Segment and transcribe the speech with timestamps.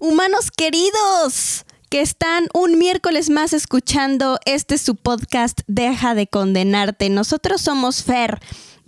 [0.00, 7.08] Humanos queridos, que están un miércoles más escuchando este su podcast Deja de condenarte.
[7.10, 8.40] Nosotros somos Fer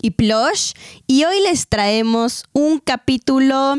[0.03, 0.73] y Plush
[1.07, 3.77] y hoy les traemos un capítulo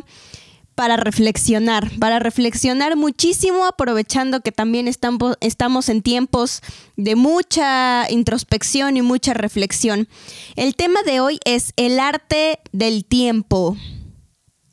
[0.73, 6.61] para reflexionar, para reflexionar muchísimo, aprovechando que también estamos, en tiempos
[6.95, 10.07] de mucha introspección y mucha reflexión.
[10.55, 13.75] El tema de hoy es el arte del tiempo.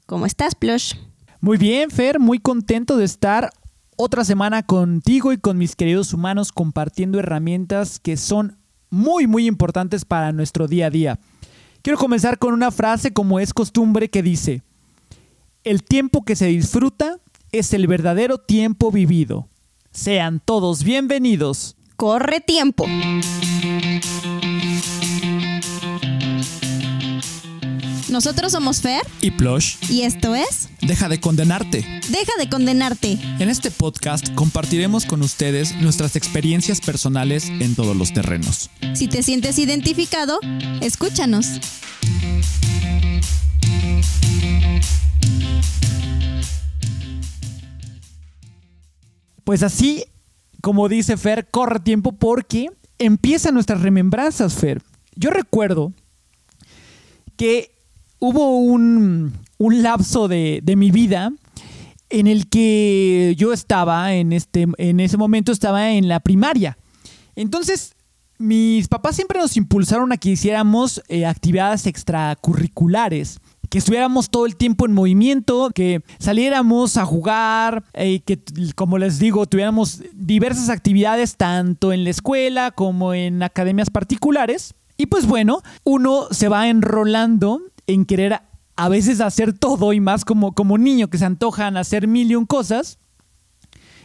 [0.06, 0.92] ¿Cómo estás, Plush?
[1.44, 3.50] Muy bien, Fer, muy contento de estar
[3.98, 8.56] otra semana contigo y con mis queridos humanos compartiendo herramientas que son
[8.88, 11.18] muy, muy importantes para nuestro día a día.
[11.82, 14.62] Quiero comenzar con una frase como es costumbre que dice,
[15.64, 17.18] el tiempo que se disfruta
[17.52, 19.50] es el verdadero tiempo vivido.
[19.90, 21.76] Sean todos bienvenidos.
[21.96, 22.86] Corre tiempo.
[28.14, 29.74] Nosotros somos Fer y Plush.
[29.90, 31.84] y esto es Deja de condenarte.
[32.10, 33.18] Deja de condenarte.
[33.40, 38.70] En este podcast compartiremos con ustedes nuestras experiencias personales en todos los terrenos.
[38.94, 40.38] Si te sientes identificado,
[40.80, 41.58] escúchanos.
[49.42, 50.04] Pues así,
[50.62, 54.84] como dice Fer, corre tiempo porque empiezan nuestras remembranzas, Fer.
[55.16, 55.92] Yo recuerdo
[57.36, 57.73] que
[58.18, 61.32] hubo un, un lapso de, de mi vida
[62.10, 66.78] en el que yo estaba, en, este, en ese momento estaba en la primaria.
[67.34, 67.94] Entonces,
[68.38, 73.40] mis papás siempre nos impulsaron a que hiciéramos eh, actividades extracurriculares,
[73.70, 78.38] que estuviéramos todo el tiempo en movimiento, que saliéramos a jugar, eh, que
[78.76, 84.74] como les digo, tuviéramos diversas actividades tanto en la escuela como en academias particulares.
[84.96, 88.40] Y pues bueno, uno se va enrolando en querer
[88.76, 92.34] a veces hacer todo y más como, como niño que se antojan hacer mil y
[92.34, 92.98] un cosas.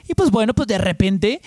[0.07, 1.41] Y pues bueno, pues de repente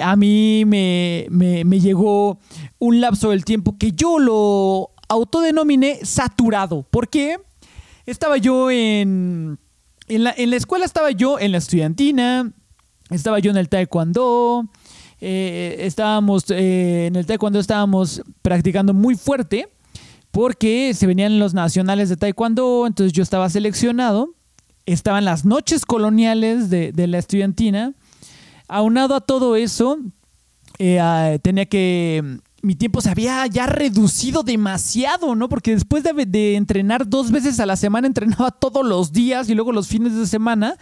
[0.00, 2.38] a mí me, me, llegó
[2.78, 6.86] un lapso del tiempo que yo lo autodenominé saturado.
[6.90, 7.38] porque
[8.06, 9.58] Estaba yo en,
[10.08, 12.52] en, la, en la escuela, estaba yo en la estudiantina,
[13.10, 14.64] estaba yo en el taekwondo,
[15.20, 19.68] eh, estábamos eh, en el taekwondo estábamos practicando muy fuerte
[20.36, 24.34] porque se venían los nacionales de taekwondo, entonces yo estaba seleccionado,
[24.84, 27.94] estaban las noches coloniales de, la estudiantina,
[28.68, 29.98] aunado a todo eso,
[30.78, 35.48] eh, ah, tenía que mi tiempo se había ya reducido demasiado, ¿no?
[35.48, 39.72] Porque después de, entrenar dos veces a la semana, entrenaba todos los días y luego
[39.72, 40.76] los fines de semana.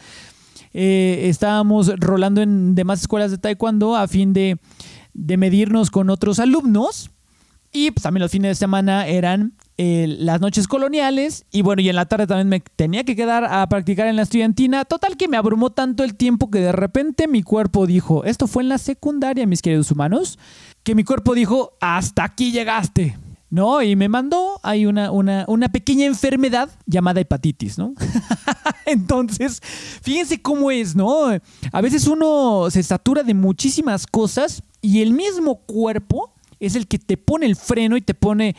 [0.72, 4.58] Eh, estábamos rolando en demás escuelas de taekwondo a fin de
[5.14, 7.13] medirnos con otros alumnos.
[7.76, 11.88] Y pues también los fines de semana eran eh, las noches coloniales y bueno, y
[11.88, 14.84] en la tarde también me tenía que quedar a practicar en la estudiantina.
[14.84, 18.62] Total que me abrumó tanto el tiempo que de repente mi cuerpo dijo, esto fue
[18.62, 20.38] en la secundaria, mis queridos humanos,
[20.84, 23.18] que mi cuerpo dijo, hasta aquí llegaste.
[23.50, 23.82] ¿No?
[23.82, 27.94] Y me mandó ahí una, una, una pequeña enfermedad llamada hepatitis, ¿no?
[28.86, 29.60] Entonces,
[30.02, 31.28] fíjense cómo es, ¿no?
[31.70, 36.98] A veces uno se satura de muchísimas cosas y el mismo cuerpo es el que
[36.98, 38.54] te pone el freno y te pone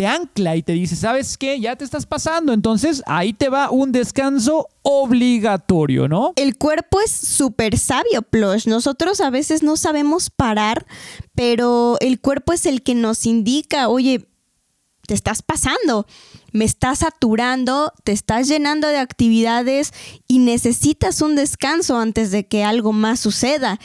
[0.00, 1.60] te ancla y te dice, ¿sabes qué?
[1.60, 2.54] Ya te estás pasando.
[2.54, 6.32] Entonces ahí te va un descanso obligatorio, ¿no?
[6.36, 8.66] El cuerpo es súper sabio, Plush.
[8.66, 10.86] Nosotros a veces no sabemos parar,
[11.34, 14.26] pero el cuerpo es el que nos indica, oye,
[15.06, 16.06] te estás pasando,
[16.52, 19.92] me estás saturando, te estás llenando de actividades
[20.28, 23.78] y necesitas un descanso antes de que algo más suceda.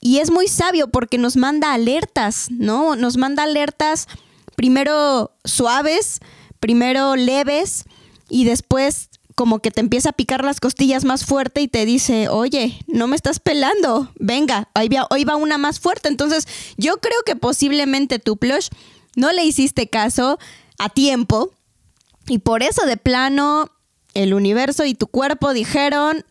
[0.00, 2.96] Y es muy sabio porque nos manda alertas, ¿no?
[2.96, 4.08] Nos manda alertas
[4.56, 6.20] primero suaves,
[6.58, 7.84] primero leves
[8.28, 12.28] y después como que te empieza a picar las costillas más fuerte y te dice,
[12.28, 16.08] oye, no me estás pelando, venga, hoy va, va una más fuerte.
[16.08, 16.46] Entonces
[16.76, 18.68] yo creo que posiblemente tu plush
[19.16, 20.38] no le hiciste caso
[20.78, 21.52] a tiempo
[22.26, 23.70] y por eso de plano
[24.12, 26.24] el universo y tu cuerpo dijeron,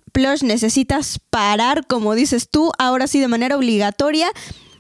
[0.44, 4.32] necesitas parar, como dices tú, ahora sí de manera obligatoria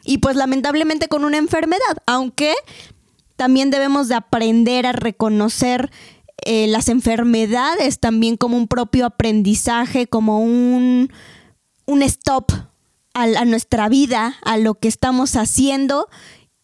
[0.03, 2.53] y pues lamentablemente con una enfermedad, aunque
[3.35, 5.91] también debemos de aprender a reconocer
[6.45, 11.11] eh, las enfermedades también como un propio aprendizaje, como un,
[11.85, 12.51] un stop
[13.13, 16.07] a nuestra vida, a lo que estamos haciendo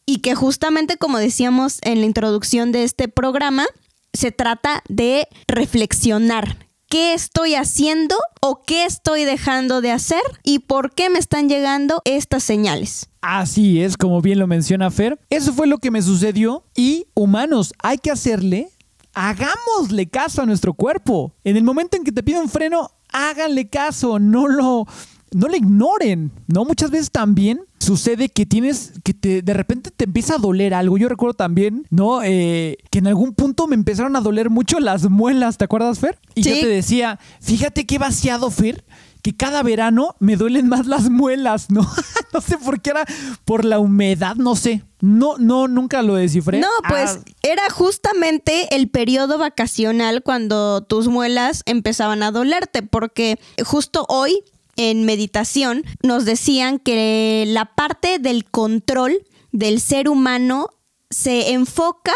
[0.06, 3.66] y que justamente como decíamos en la introducción de este programa,
[4.13, 10.93] se trata de reflexionar, qué estoy haciendo o qué estoy dejando de hacer y por
[10.93, 13.09] qué me están llegando estas señales.
[13.21, 15.19] Así es, como bien lo menciona Fer.
[15.29, 18.69] Eso fue lo que me sucedió y humanos, hay que hacerle,
[19.13, 21.33] hagámosle caso a nuestro cuerpo.
[21.43, 24.85] En el momento en que te pide un freno, háganle caso, no lo,
[25.31, 26.66] no le ignoren, ¿no?
[26.66, 30.98] Muchas veces también sucede que tienes, que te, de repente te empieza a doler algo.
[30.98, 32.22] Yo recuerdo también, ¿no?
[32.24, 36.18] Eh, que en algún punto me empezaron a doler mucho las muelas, ¿te acuerdas, Fer?
[36.36, 36.62] Y yo Sí.
[36.62, 38.86] te decía, fíjate qué vaciado, Fer,
[39.22, 41.81] que cada verano me duelen más las muelas, ¿no?
[42.33, 43.06] no sé por qué era
[43.44, 44.83] por la humedad, no sé.
[45.01, 46.60] No, no, nunca lo descifré.
[46.60, 53.38] No, pues Ah, era justamente el periodo vacacional cuando tus muelas empezaban a dolerte, porque
[53.63, 54.39] justo hoy
[54.75, 60.69] en meditación nos decían que la parte del control del ser humano
[61.10, 62.13] se enfoca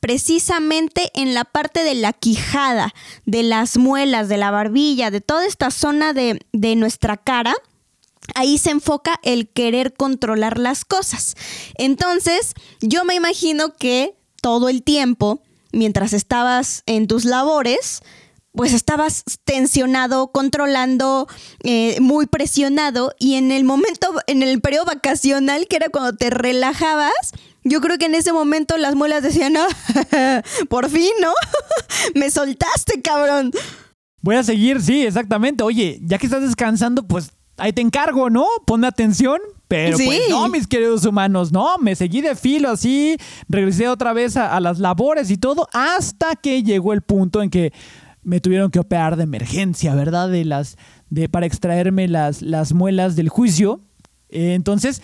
[0.00, 2.92] precisamente en la parte de la quijada,
[3.24, 7.54] de las muelas, de la barbilla, de toda esta zona de, de nuestra cara
[8.34, 11.34] ahí se enfoca el querer controlar las cosas.
[11.74, 15.42] Entonces, yo me imagino que todo el tiempo,
[15.72, 18.02] mientras estabas en tus labores,
[18.54, 21.26] pues estabas tensionado, controlando,
[21.62, 26.30] eh, muy presionado y en el momento, en el periodo vacacional, que era cuando te
[26.30, 27.12] relajabas,
[27.64, 29.68] yo creo que en ese momento las muelas decían, "Ah,
[30.68, 31.32] por fin, ¿no?
[32.14, 33.52] Me soltaste, cabrón.
[34.20, 35.64] Voy a seguir, sí, exactamente.
[35.64, 38.46] Oye, ya que estás descansando, pues ahí te encargo, ¿no?
[38.66, 39.38] Ponme atención.
[39.68, 40.04] Pero Sí.
[40.04, 43.16] pues no, mis queridos humanos, no, me seguí de filo así,
[43.48, 47.48] regresé otra vez a, a las labores y todo, hasta que llegó el punto en
[47.48, 47.72] que
[48.22, 50.28] me tuvieron que operar de emergencia, ¿verdad?
[50.28, 50.76] De las,
[51.10, 53.80] de, para extraerme las, las muelas del juicio.
[54.28, 55.02] Eh, entonces,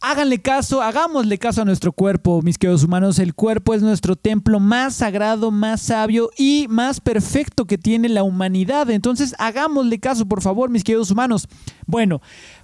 [0.00, 3.18] háganle caso, hagámosle caso a nuestro cuerpo, mis queridos humanos.
[3.18, 8.22] El cuerpo es nuestro templo más sagrado, más sabio y más perfecto que tiene la
[8.22, 8.90] humanidad.
[8.90, 11.48] Entonces, hagámosle caso, por favor, mis queridos humanos.
[11.86, 12.20] Bueno,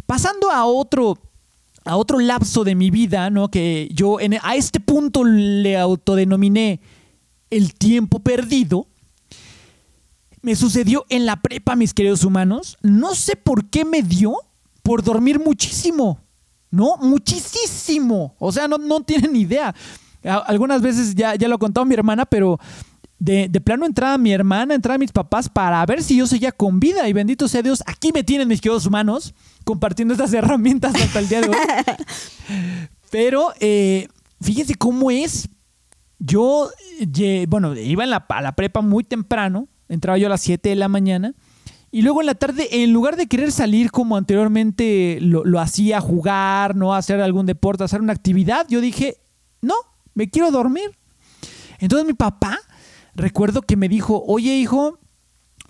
[0.06, 1.18] pasando a otro
[1.84, 3.50] a otro lapso de mi vida, ¿no?
[3.50, 6.80] Que yo en- a este punto le autodenominé
[7.50, 8.86] el tiempo perdido.
[10.42, 12.78] Me sucedió en la prepa, mis queridos humanos.
[12.82, 14.36] No sé por qué me dio
[14.82, 16.20] por dormir muchísimo.
[16.70, 16.96] ¿No?
[16.98, 18.34] Muchísimo.
[18.38, 19.74] O sea, no, no tienen idea.
[20.22, 22.58] Algunas veces ya, ya lo ha contado mi hermana, pero
[23.18, 26.78] de, de plano entraba mi hermana, entraba mis papás para ver si yo seguía con
[26.78, 27.08] vida.
[27.08, 31.28] Y bendito sea Dios, aquí me tienen mis queridos humanos compartiendo estas herramientas hasta el
[31.28, 31.56] día de hoy.
[33.10, 34.08] Pero eh,
[34.40, 35.48] fíjense cómo es.
[36.20, 36.68] Yo,
[37.48, 40.88] bueno, iba en a la prepa muy temprano, entraba yo a las 7 de la
[40.88, 41.34] mañana,
[41.90, 46.00] y luego en la tarde, en lugar de querer salir como anteriormente lo, lo hacía,
[46.00, 49.16] jugar, no hacer algún deporte, hacer una actividad, yo dije,
[49.62, 49.74] no,
[50.14, 50.90] me quiero dormir.
[51.78, 52.58] Entonces mi papá,
[53.14, 54.98] recuerdo que me dijo, oye hijo,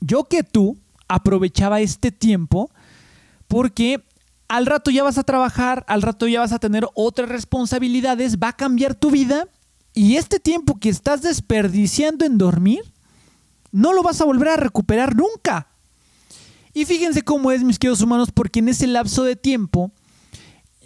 [0.00, 2.70] yo que tú aprovechaba este tiempo
[3.46, 4.02] porque
[4.48, 8.48] al rato ya vas a trabajar, al rato ya vas a tener otras responsabilidades, va
[8.48, 9.46] a cambiar tu vida
[9.94, 12.80] y este tiempo que estás desperdiciando en dormir,
[13.72, 15.68] no lo vas a volver a recuperar nunca.
[16.74, 19.90] Y fíjense cómo es, mis queridos humanos, porque en ese lapso de tiempo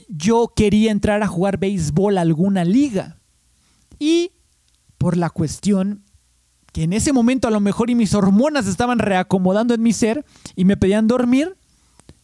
[0.09, 3.19] yo quería entrar a jugar béisbol a alguna liga.
[3.99, 4.33] Y
[4.99, 6.05] por la cuestión
[6.73, 10.25] que en ese momento a lo mejor y mis hormonas estaban reacomodando en mi ser
[10.57, 11.57] y me pedían dormir,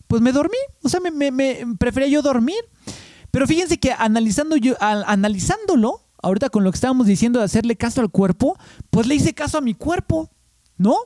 [0.07, 0.57] pues me dormí.
[0.83, 2.57] O sea, me, me- prefería yo dormir.
[3.31, 7.77] Pero fíjense que analizando yo, a- analizándolo, ahorita con lo que estábamos diciendo de hacerle
[7.77, 8.59] caso al cuerpo,
[8.91, 10.31] pues le hice caso a mi cuerpo,
[10.79, 10.97] ¿no?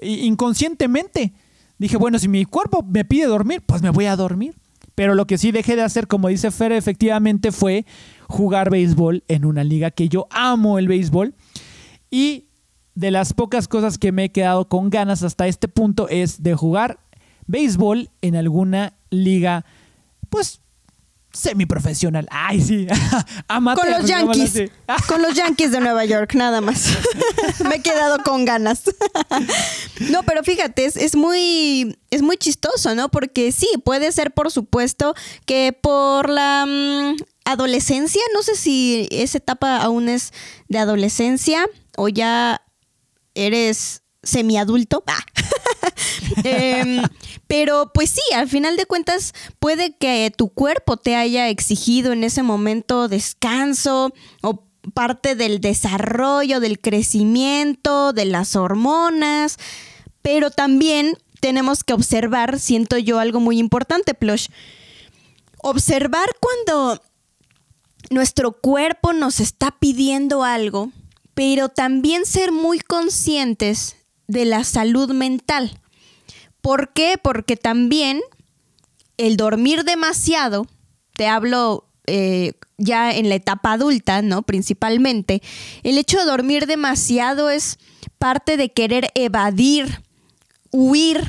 [0.00, 1.32] Inconscientemente.
[1.78, 4.56] Dije, bueno, si mi cuerpo me pide dormir, pues me voy a dormir.
[4.94, 7.86] Pero lo que sí dejé de hacer, como dice Fer, efectivamente fue
[8.28, 11.34] jugar béisbol en una liga que yo amo el béisbol.
[12.10, 12.46] Y
[12.94, 16.54] de las pocas cosas que me he quedado con ganas hasta este punto es de
[16.54, 17.00] jugar
[17.46, 19.64] béisbol en alguna liga,
[20.28, 20.61] pues,
[21.32, 22.26] semiprofesional.
[22.30, 22.86] Ay, sí.
[23.48, 24.70] Amateur, Con los digámoslo Yankees.
[25.08, 26.86] Con los Yankees de Nueva York, nada más.
[27.68, 28.82] Me he quedado con ganas.
[30.10, 33.10] No, pero fíjate, es, es muy, es muy chistoso, ¿no?
[33.10, 35.14] Porque sí, puede ser, por supuesto,
[35.46, 40.32] que por la mm, adolescencia, no sé si esa etapa aún es
[40.68, 42.62] de adolescencia o ya
[43.34, 45.04] eres semiadulto.
[46.34, 46.40] Ah.
[46.44, 47.02] Em,
[47.46, 52.24] pero pues sí, al final de cuentas puede que tu cuerpo te haya exigido en
[52.24, 54.12] ese momento descanso
[54.42, 54.64] o
[54.94, 59.58] parte del desarrollo, del crecimiento, de las hormonas,
[60.22, 64.46] pero también tenemos que observar, siento yo, algo muy importante, Plush.
[65.58, 67.02] Observar cuando
[68.10, 70.90] nuestro cuerpo nos está pidiendo algo,
[71.34, 73.96] pero también ser muy conscientes
[74.32, 75.78] de la salud mental.
[76.60, 77.18] ¿Por qué?
[77.22, 78.20] Porque también
[79.18, 80.66] el dormir demasiado,
[81.14, 84.42] te hablo eh, ya en la etapa adulta, ¿no?
[84.42, 85.42] Principalmente,
[85.82, 87.78] el hecho de dormir demasiado es
[88.18, 90.02] parte de querer evadir,
[90.70, 91.20] huir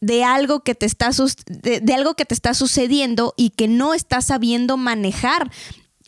[0.00, 1.10] de algo que te está
[1.46, 5.50] de, algo que te está sucediendo y que no estás sabiendo manejar.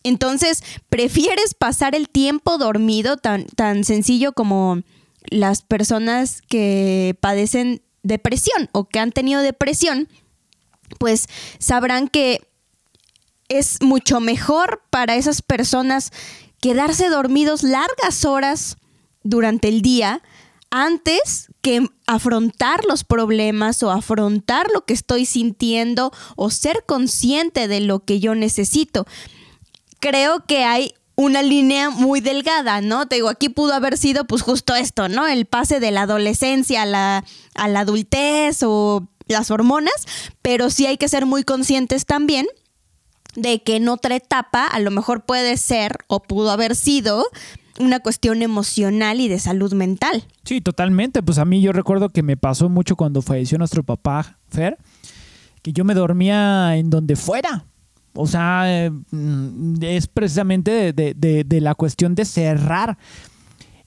[0.02, 4.82] Entonces, prefieres pasar el tiempo dormido tan, tan sencillo como
[5.28, 10.08] las personas que padecen depresión o que han tenido depresión,
[10.98, 12.40] pues sabrán que
[13.48, 16.12] es mucho mejor para esas personas
[16.60, 18.76] quedarse dormidos largas horas
[19.22, 20.22] durante el día
[20.70, 27.80] antes que afrontar los problemas o afrontar lo que estoy sintiendo o ser consciente de
[27.80, 29.06] lo que yo necesito.
[29.98, 33.07] Creo que hay una línea muy delgada, ¿no?
[33.07, 35.26] Te digo, aquí pudo haber sido pues justo esto, ¿no?
[35.26, 37.25] El pase de la adolescencia a la,
[37.55, 40.07] a la adultez o las hormonas,
[40.43, 42.47] pero sí hay que ser muy conscientes también
[43.37, 47.25] de que en otra etapa a lo mejor puede ser o pudo haber sido
[47.79, 50.25] una cuestión emocional y de salud mental.
[50.45, 51.23] Sí, totalmente.
[51.23, 54.76] Pues a mí yo recuerdo que me pasó mucho cuando falleció nuestro papá, Fer,
[55.62, 57.64] que yo me dormía en donde fuera.
[58.14, 58.90] O sea, eh,
[59.83, 62.99] es precisamente de, la cuestión de cerrar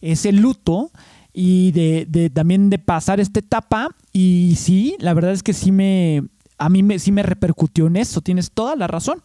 [0.01, 0.91] ese luto
[1.33, 3.89] y de, también de pasar esta etapa.
[4.11, 6.23] Y sí, la verdad es que sí me,
[6.57, 9.21] a mí me, sí me repercutió en eso, tienes toda la razón.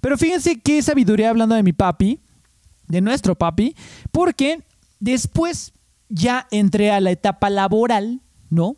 [0.00, 2.20] Pero fíjense qué sabiduría hablando de mi papi,
[2.86, 3.74] de nuestro papi,
[4.12, 4.62] porque
[5.00, 5.72] después
[6.08, 8.20] ya entré a la etapa laboral,
[8.50, 8.76] ¿no?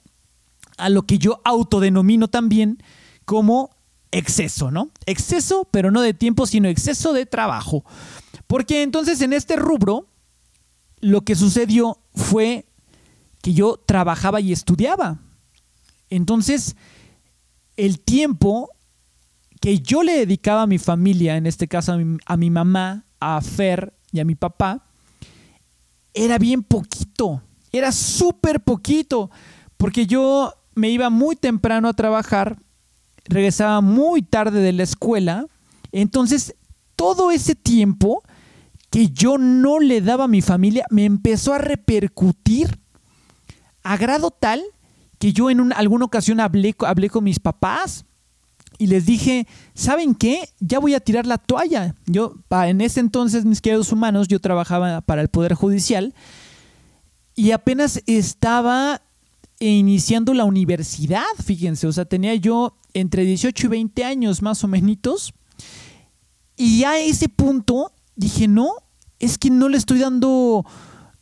[0.78, 2.78] A lo que yo autodenomino también
[3.24, 3.75] como
[4.10, 4.90] exceso, ¿no?
[5.06, 7.84] Exceso, pero no de tiempo, sino exceso de trabajo.
[8.46, 10.08] Porque entonces en este rubro,
[11.00, 12.66] lo que sucedió fue
[13.42, 15.20] que yo trabajaba y estudiaba.
[16.10, 16.76] Entonces,
[17.76, 18.70] el tiempo
[19.60, 23.94] que yo le dedicaba a mi familia, en este caso a mi, mamá, a Fer
[24.12, 24.86] y a mi papá,
[26.14, 29.30] era bien poquito, era súper poquito,
[29.76, 32.58] porque yo me iba muy temprano a trabajar,
[33.28, 35.46] regresaba muy tarde de la escuela,
[35.92, 36.54] entonces
[36.96, 38.22] todo ese tiempo
[38.90, 42.78] que yo no le daba a mi familia me empezó a repercutir
[43.82, 44.62] a grado tal
[45.18, 48.04] que yo en alguna ocasión hablé, hablé con mis papás
[48.78, 50.50] y les dije, ¿saben qué?
[50.60, 51.94] Ya voy a tirar la toalla.
[52.06, 56.14] Yo, en ese entonces, mis queridos humanos, yo trabajaba para el Poder Judicial
[57.34, 59.02] y apenas estaba
[59.58, 64.68] iniciando la universidad, fíjense, o sea, tenía yo entre 18 y 20 años más o
[64.68, 65.34] menos.
[66.56, 68.70] Y a ese punto dije, no,
[69.18, 70.64] es que no le estoy dando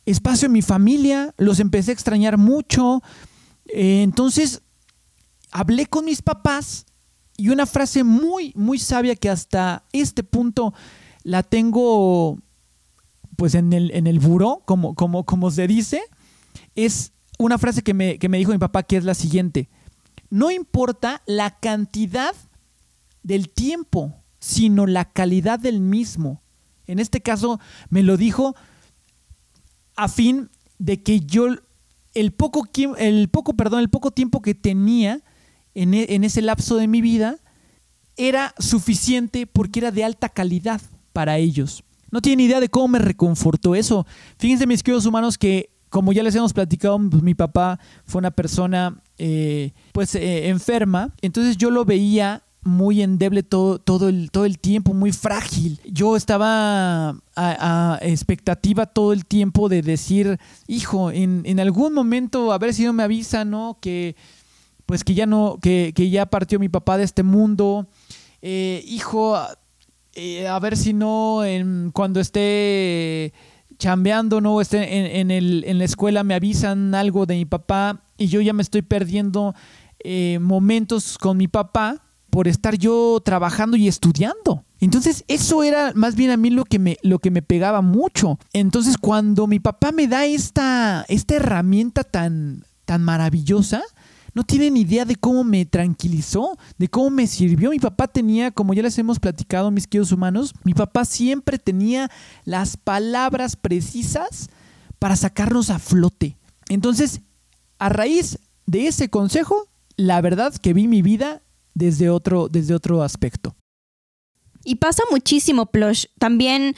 [0.05, 3.01] espacio a mi familia, los empecé a extrañar mucho.
[3.67, 4.61] Eh, entonces,
[5.51, 6.85] hablé con mis papás
[7.37, 10.73] y una frase muy, muy sabia que hasta este punto
[11.23, 12.37] la tengo
[13.35, 16.01] pues en el, en el buró, como, como, como se dice,
[16.75, 19.69] es una frase que me, que me dijo mi papá que es la siguiente.
[20.29, 22.35] No importa la cantidad
[23.23, 26.41] del tiempo, sino la calidad del mismo.
[26.87, 28.55] En este caso me lo dijo
[29.95, 31.47] a fin de que yo
[32.13, 35.21] el poco, el poco, perdón, el poco tiempo que tenía
[35.73, 37.37] e, en, ese lapso de mi vida
[38.17, 41.83] era suficiente porque era de alta calidad para ellos.
[42.11, 44.05] No tienen idea de cómo me reconfortó eso.
[44.37, 48.31] Fíjense, mis queridos humanos, que como ya les hemos platicado, pues, mi papá fue una
[48.31, 51.15] persona eh, pues eh, enferma.
[51.21, 55.79] Entonces yo lo veía muy endeble todo, todo, el, todo el tiempo, muy frágil.
[55.85, 60.37] Yo estaba a, expectativa todo el tiempo de decir,
[60.67, 63.77] hijo, en, en algún momento a ver si no me avisa, ¿no?
[63.79, 64.17] Que
[64.85, 67.87] pues que ya no, que, ya partió mi papá de este mundo.
[68.41, 71.39] Eh, hijo, a ver si no,
[71.93, 73.31] cuando esté
[73.77, 78.27] chambeando, no esté en, el, en, la escuela, me avisan algo de mi papá y
[78.27, 79.55] yo ya me estoy perdiendo
[79.99, 84.65] eh, momentos con mi papá por estar yo trabajando y estudiando.
[84.81, 88.37] Entonces, eso era más bien a mí lo que me, lo que me pegaba mucho.
[88.51, 93.83] Entonces, cuando mi papá me da esta, esta herramienta tan, tan maravillosa,
[94.35, 97.71] no tienen idea de cómo me tranquilizó, de cómo me sirvió.
[97.71, 102.11] Mi papá tenía, como ya les hemos platicado, mis queridos humanos, mi papá siempre tenía
[102.43, 104.49] las palabras precisas
[104.99, 106.37] para sacarnos a flote.
[106.67, 107.21] Entonces,
[107.79, 111.41] a raíz de ese consejo, la verdad que vi mi vida
[111.73, 113.55] desde otro, desde otro aspecto.
[114.65, 116.07] Y pasa muchísimo, Plush.
[116.19, 116.75] También,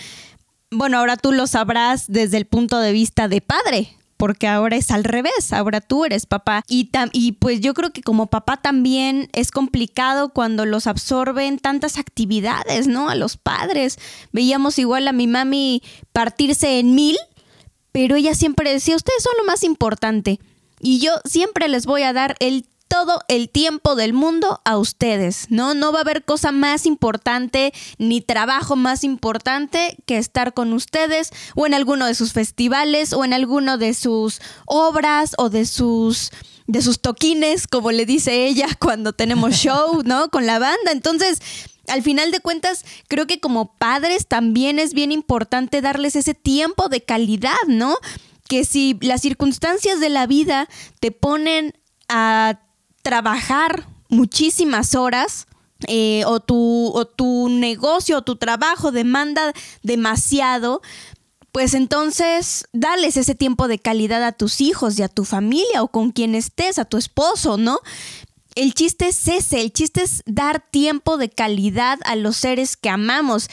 [0.70, 4.92] bueno, ahora tú lo sabrás desde el punto de vista de padre porque ahora es
[4.92, 6.64] al revés, ahora tú eres papá.
[6.68, 11.98] Y, y pues yo creo que como papá también es complicado cuando los absorben tantas
[11.98, 13.10] actividades, ¿no?
[13.10, 14.00] A los padres.
[14.32, 17.18] Veíamos igual a mi mami partirse en mil,
[17.92, 20.40] pero ella siempre decía, ustedes son lo más importante.
[20.80, 25.48] Y yo siempre les voy a dar el todo el tiempo del mundo a ustedes,
[25.50, 25.74] ¿no?
[25.74, 31.32] No va a haber cosa más importante ni trabajo más importante que estar con ustedes
[31.56, 36.32] o en alguno de sus festivales o en alguno de sus obras o de sus
[36.68, 40.30] de sus toquines, como le dice ella cuando tenemos show, ¿no?
[40.30, 40.92] Con la banda.
[40.92, 41.40] Entonces,
[41.88, 46.90] al final de cuentas, creo que como padres también es bien importante darles ese tiempo
[46.90, 47.96] de calidad, ¿no?
[48.50, 50.68] Que si las circunstancias de la vida
[51.00, 51.74] te ponen
[52.10, 52.60] a
[53.08, 55.48] trabajar muchísimas horas,
[55.88, 60.82] eh, o, tu, o tu negocio o tu trabajo demanda demasiado,
[61.54, 65.88] pues entonces dales ese tiempo de calidad a tus hijos y a tu familia o
[65.88, 67.80] con quien estés, a tu esposo, ¿no?
[68.56, 72.90] El chiste es ese, el chiste es dar tiempo de calidad a los seres que
[72.90, 73.50] amamos.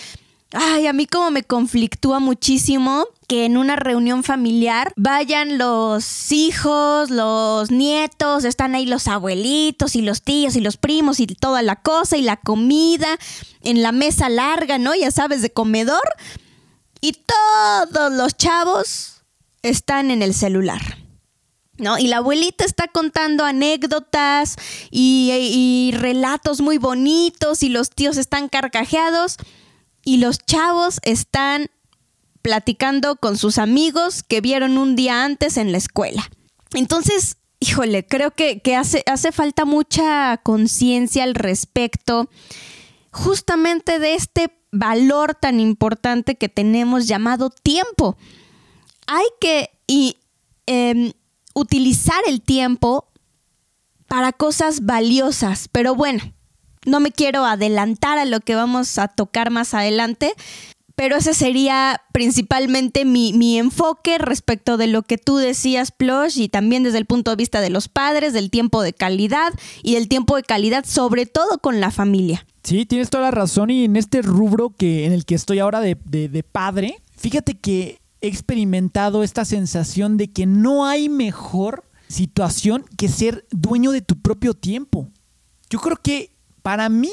[0.50, 7.10] Ay, a mí como me conflictúa muchísimo que en una reunión familiar vayan los hijos,
[7.10, 11.76] los nietos, están ahí los abuelitos y los tíos y los primos y toda la
[11.76, 13.18] cosa y la comida
[13.62, 14.94] en la mesa larga, ¿no?
[14.94, 16.02] Ya sabes, de comedor.
[17.00, 19.22] Y todos los chavos
[19.62, 20.80] están en el celular.
[21.76, 21.98] ¿No?
[21.98, 24.56] Y la abuelita está contando anécdotas
[24.92, 29.38] y, relatos muy bonitos y los tíos están carcajeados
[30.04, 31.70] y los chavos están
[32.44, 36.30] platicando con sus amigos que vieron un día antes en la escuela.
[36.74, 42.28] Entonces, híjole, creo que, hace, falta mucha conciencia al respecto
[43.10, 48.18] justamente de este valor tan importante que tenemos llamado tiempo.
[49.06, 49.70] Hay que
[50.66, 51.12] em,
[51.54, 53.08] utilizar el tiempo
[54.06, 56.34] para cosas valiosas, pero bueno,
[56.84, 60.34] no me quiero adelantar a lo que vamos a tocar más adelante,
[60.96, 66.82] pero ese sería principalmente mi, enfoque respecto de lo que tú decías, Plush, y también
[66.82, 70.36] desde el punto de vista de los padres, del tiempo de calidad y del tiempo
[70.36, 72.46] de calidad, sobre todo con la familia.
[72.62, 75.80] Sí, tienes toda la razón y en este rubro que, en el que estoy ahora
[75.80, 82.84] de, de padre, fíjate que he experimentado esta sensación de que no hay mejor situación
[82.96, 85.08] que ser dueño de tu propio tiempo.
[85.68, 86.30] Yo creo que
[86.62, 87.12] para mí,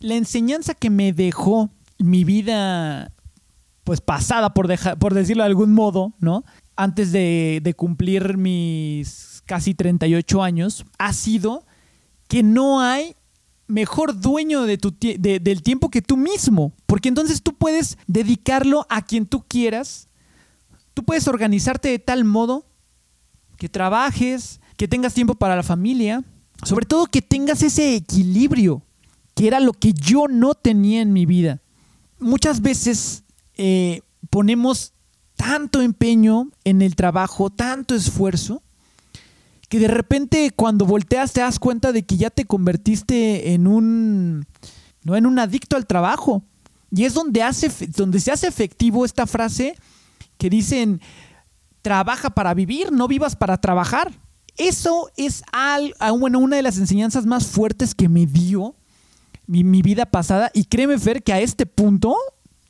[0.00, 3.12] la enseñanza que me dejó mi vida,
[3.84, 6.44] pues pasada, por, por decirlo de algún modo, ¿no?
[6.76, 11.64] Antes de, cumplir mis casi 38 años, ha sido
[12.28, 13.14] que no hay
[13.68, 19.02] mejor dueño de tu del tiempo que tú mismo, porque entonces tú puedes dedicarlo a
[19.02, 20.08] quien tú quieras,
[20.94, 22.66] tú puedes organizarte de tal modo
[23.56, 26.22] que trabajes, que tengas tiempo para la familia,
[26.64, 28.82] sobre todo que tengas ese equilibrio,
[29.34, 31.60] que era lo que yo no tenía en mi vida.
[32.18, 33.24] Muchas veces
[33.56, 34.00] eh,
[34.30, 34.92] ponemos
[35.36, 38.62] tanto empeño en el trabajo, tanto esfuerzo,
[39.68, 44.46] que de repente cuando volteas te das cuenta de que ya te convertiste en un,
[45.02, 46.42] no en un adicto al trabajo.
[46.90, 49.74] Y es donde, hace, donde se hace efectivo esta frase
[50.38, 51.00] que dicen,
[51.82, 54.12] trabaja para vivir, no vivas para trabajar.
[54.56, 55.42] Eso es
[56.18, 58.74] bueno, una de las enseñanzas más fuertes que me dio
[59.46, 60.50] mi, vida pasada.
[60.54, 62.16] Y créeme, Fer, que a este punto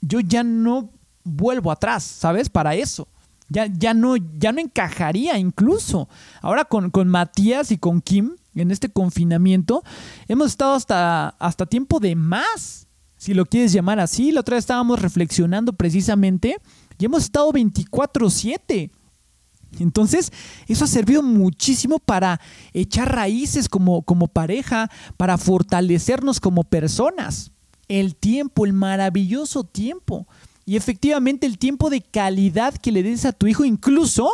[0.00, 0.90] yo ya no
[1.24, 2.48] vuelvo atrás, ¿sabes?
[2.48, 3.08] Para eso.
[3.48, 6.08] Ya, ya, no, ya no encajaría incluso.
[6.40, 9.82] Ahora con, con Matías y con Kim, en este confinamiento,
[10.28, 14.32] hemos estado hasta, hasta tiempo de más, si lo quieres llamar así.
[14.32, 16.56] La otra vez estábamos reflexionando precisamente
[16.98, 18.90] y hemos estado 24/7.
[19.82, 20.32] Entonces,
[20.68, 22.40] eso ha servido muchísimo para
[22.72, 27.52] echar raíces como, como pareja, para fortalecernos como personas.
[27.88, 30.26] El tiempo, el maravilloso tiempo.
[30.68, 34.32] Y efectivamente el tiempo de calidad que le des a tu hijo, incluso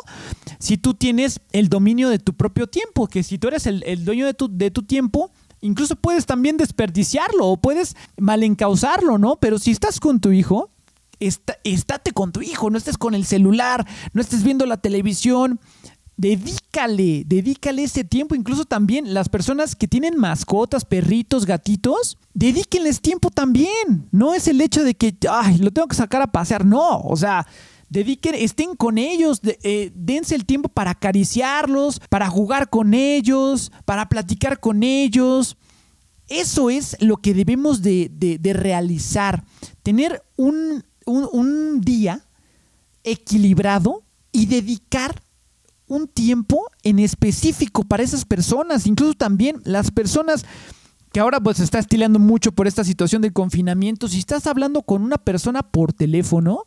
[0.58, 4.24] si tú tienes el dominio de tu propio tiempo, que si tú eres el, dueño
[4.24, 9.36] de tu, de tu tiempo, incluso puedes también desperdiciarlo o puedes malencausarlo, ¿no?
[9.36, 10.70] Pero si estás con tu hijo,
[11.22, 15.60] estate con tu hijo, no estés con el celular, no estés viendo la televisión.
[16.16, 18.34] Dedícale, dedícale ese tiempo.
[18.34, 24.08] Incluso también las personas que tienen mascotas, perritos, gatitos, dedíquenles tiempo también.
[24.10, 26.64] No es el hecho de que, ay, lo tengo que sacar a pasear.
[26.64, 27.46] No, o sea,
[27.88, 34.08] dediquen, estén con ellos, eh, dense el tiempo para acariciarlos, para jugar con ellos, para
[34.08, 35.56] platicar con ellos.
[36.28, 39.44] Eso es lo que debemos de realizar.
[39.82, 42.24] Tener un, un, día
[43.04, 45.22] equilibrado y dedicar
[45.86, 50.44] un tiempo en específico para esas personas, incluso también las personas
[51.12, 54.82] que ahora pues se está estilando mucho por esta situación del confinamiento, si estás hablando
[54.82, 56.64] con una persona por teléfono,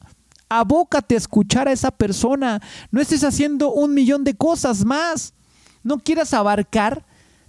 [0.49, 5.33] abócate a escuchar a esa persona, no estés haciendo un millón de cosas más,
[5.83, 7.05] no quieras abarcar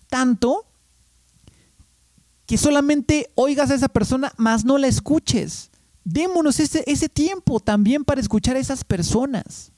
[0.09, 0.66] tanto
[2.46, 5.70] que solamente oigas a esa persona, más no la escuches.
[6.09, 9.73] Démonos ese, ese tiempo también para escuchar a esas personas.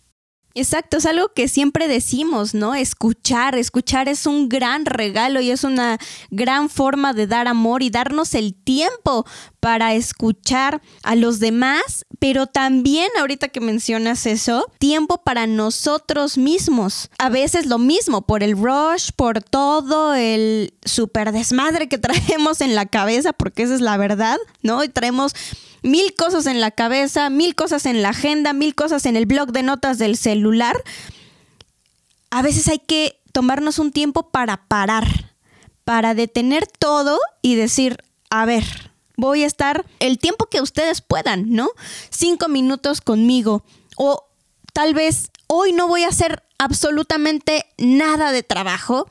[0.54, 2.74] Exacto, es algo que siempre decimos, ¿no?
[2.74, 5.98] Escuchar, escuchar es un gran regalo y es una
[6.30, 9.24] gran forma de dar amor y darnos el tiempo
[9.60, 17.08] para escuchar a los demás, pero también ahorita que mencionas eso, tiempo para nosotros mismos.
[17.18, 22.74] A veces lo mismo, por el rush, por todo el super desmadre que traemos en
[22.74, 24.82] la cabeza, porque esa es la verdad, ¿no?
[24.82, 25.34] Y traemos
[25.82, 29.52] mil cosas en la cabeza, mil cosas en la agenda, mil cosas en el blog
[29.52, 30.76] de notas del celular.
[32.30, 35.34] A veces hay que tomarnos un tiempo para parar,
[35.84, 37.98] para detener todo y decir,
[38.30, 38.64] a ver,
[39.16, 41.70] voy a estar el tiempo que ustedes puedan, ¿no?
[42.10, 43.64] Cinco minutos conmigo.
[43.96, 44.24] O
[44.72, 49.08] tal vez hoy no voy a hacer absolutamente nada de trabajo.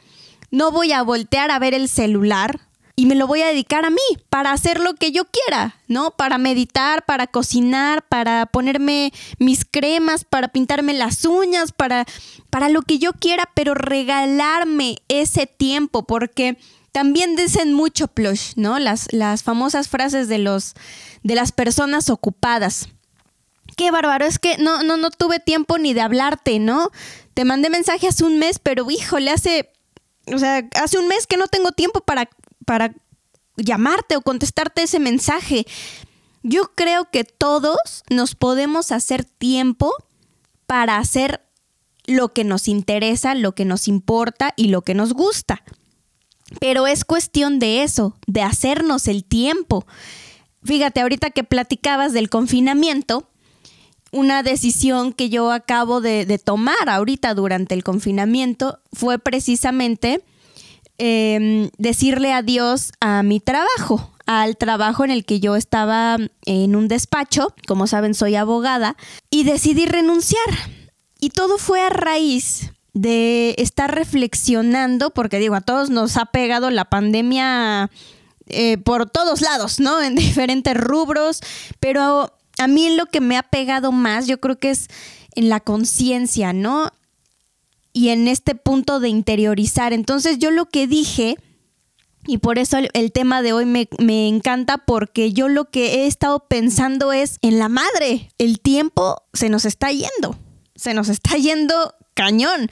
[0.51, 2.66] No voy a voltear a ver el celular
[2.99, 6.11] y me lo voy a dedicar a mí para hacer lo que yo quiera, ¿no?
[6.11, 12.05] Para meditar, para cocinar, para ponerme mis cremas, para pintarme las uñas, para,
[12.49, 16.57] para lo que yo quiera, pero regalarme ese tiempo, porque
[16.91, 18.79] también dicen mucho plush, ¿no?
[18.79, 20.73] Las, las famosas frases de, los,
[21.21, 22.89] de las personas ocupadas.
[23.75, 26.89] Qué bárbaro, es que no, no, no tuve tiempo ni de hablarte, ¿no?
[27.35, 29.69] Te mandé mensaje hace un mes, pero híjole, hace,
[30.33, 32.27] o sea, hace un mes que no tengo tiempo para
[32.67, 32.93] para
[33.55, 35.65] llamarte o contestarte ese mensaje.
[36.43, 39.93] Yo creo que todos nos podemos hacer tiempo
[40.65, 41.41] para hacer
[42.05, 45.63] lo que nos interesa, lo que nos importa y lo que nos gusta.
[46.59, 49.87] Pero es cuestión de eso, de hacernos el tiempo.
[50.63, 53.29] Fíjate, ahorita que platicabas del confinamiento,
[54.11, 60.21] una decisión que yo acabo de, tomar ahorita durante el confinamiento fue precisamente
[60.99, 66.87] Em, decirle adiós a mi trabajo, al trabajo en el que yo estaba en un
[66.87, 68.97] despacho, como saben soy abogada,
[69.29, 70.49] y decidí renunciar.
[71.19, 76.71] Y todo fue a raíz de estar reflexionando, porque digo, a todos nos ha pegado
[76.71, 77.91] la pandemia
[78.47, 80.01] eh, por todos lados, ¿no?
[80.01, 81.41] En diferentes rubros,
[81.79, 84.87] pero a mí lo que me ha pegado más, yo creo que es
[85.35, 86.89] en la conciencia, ¿no?
[87.97, 89.91] Y en este punto de interiorizar.
[89.91, 91.35] Entonces yo lo que dije,
[92.27, 96.05] y por eso el, tema de hoy me, me, encanta, porque yo lo que he
[96.05, 98.29] estado pensando es en la madre.
[98.37, 100.37] El tiempo se nos está yendo,
[100.75, 102.69] se nos está yendo cañón.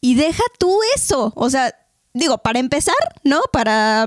[0.00, 1.72] Y deja tú eso, o sea,
[2.12, 3.40] digo, para empezar, ¿no?
[3.52, 4.06] Para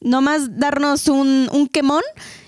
[0.00, 2.04] nomás darnos un, un quemón,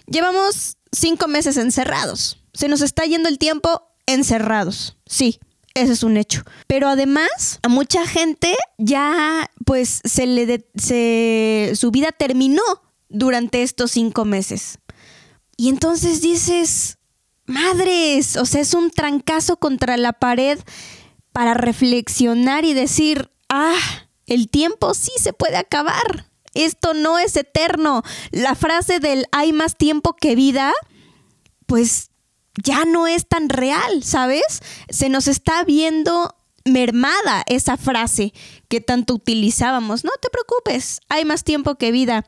[0.07, 2.39] llevamos cinco meses encerrados.
[2.53, 5.41] Se nos está yendo el tiempo encerrados, sí.
[5.75, 6.43] Ese es un hecho.
[6.69, 12.63] Pero además, a mucha gente ya, pues, se le se, su vida terminó
[13.09, 14.79] durante estos cinco meses.
[15.57, 16.99] Y entonces dices,
[17.47, 20.59] madres, o sea, es un trancazo contra la pared
[21.33, 23.79] para reflexionar y decir, ah,
[24.27, 26.31] el tiempo sí se puede acabar.
[26.55, 28.03] Esto no es eterno.
[28.31, 30.73] La frase del hay más tiempo que vida,
[31.67, 32.11] pues
[32.63, 34.63] ya no es tan real, ¿sabes?
[34.89, 38.33] Se nos está viendo mermada esa frase
[38.69, 40.05] que tanto utilizábamos.
[40.05, 42.25] No te preocupes, hay más tiempo que vida.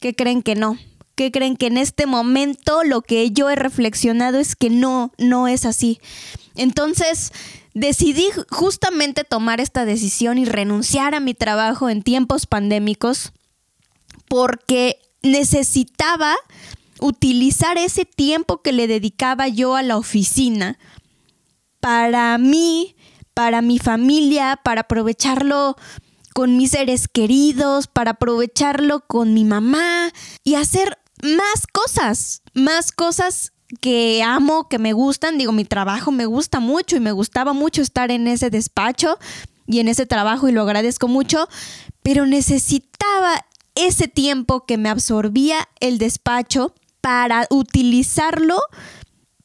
[0.00, 0.78] ¿Qué creen que no?
[1.14, 5.48] ¿Qué creen que en este momento lo que yo he reflexionado es que no, no
[5.48, 5.98] es así?
[6.54, 7.32] Entonces,
[7.72, 13.32] decidí justamente tomar esta decisión y renunciar a mi trabajo en tiempos pandémicos
[14.28, 16.36] porque necesitaba
[17.00, 20.78] utilizar ese tiempo que le dedicaba yo a la oficina
[21.80, 22.96] para mí,
[23.34, 25.76] para mi familia, para aprovecharlo
[26.34, 30.10] con mis seres queridos, para aprovecharlo con mi mamá
[30.44, 35.38] y hacer más cosas, más cosas que amo, que me gustan.
[35.38, 39.18] Digo, mi trabajo me gusta mucho y me gustaba mucho estar en ese despacho
[39.66, 41.48] y en ese trabajo y lo agradezco mucho,
[42.02, 46.74] pero necesitaba ese tiempo que me absorbía el despacho
[47.06, 48.60] para utilizarlo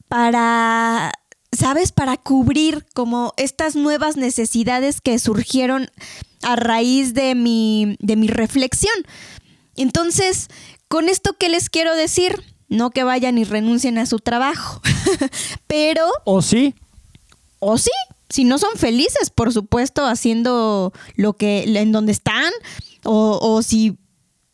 [0.08, 1.12] para,
[1.52, 1.91] ¿sabes?
[1.91, 5.91] Para cubrir como estas nuevas necesidades que surgieron
[6.41, 8.95] a raíz de mi, de mi reflexión.
[9.76, 10.47] Entonces,
[10.88, 12.43] con esto, ¿qué les quiero decir?
[12.67, 14.82] No que vayan y renuncien a su trabajo,
[15.67, 16.10] pero...
[16.26, 16.74] ¿O sí?
[17.60, 17.91] ¿O sí?
[18.32, 22.52] Si no son felices, por supuesto, haciendo lo que, en donde están,
[23.04, 24.00] o, o si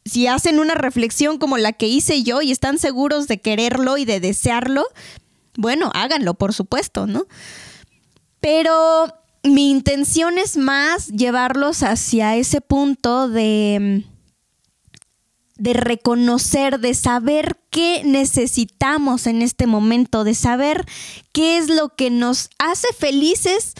[0.07, 4.05] si hacen una reflexión como la que hice yo y están seguros de quererlo y
[4.05, 4.85] de desearlo,
[5.57, 7.25] bueno, háganlo, por supuesto, ¿no?
[8.39, 14.05] Pero mi intención es más llevarlos hacia ese punto de,
[15.57, 20.85] de reconocer, de saber qué necesitamos en este momento, de saber
[21.31, 23.73] qué es lo que nos hace felices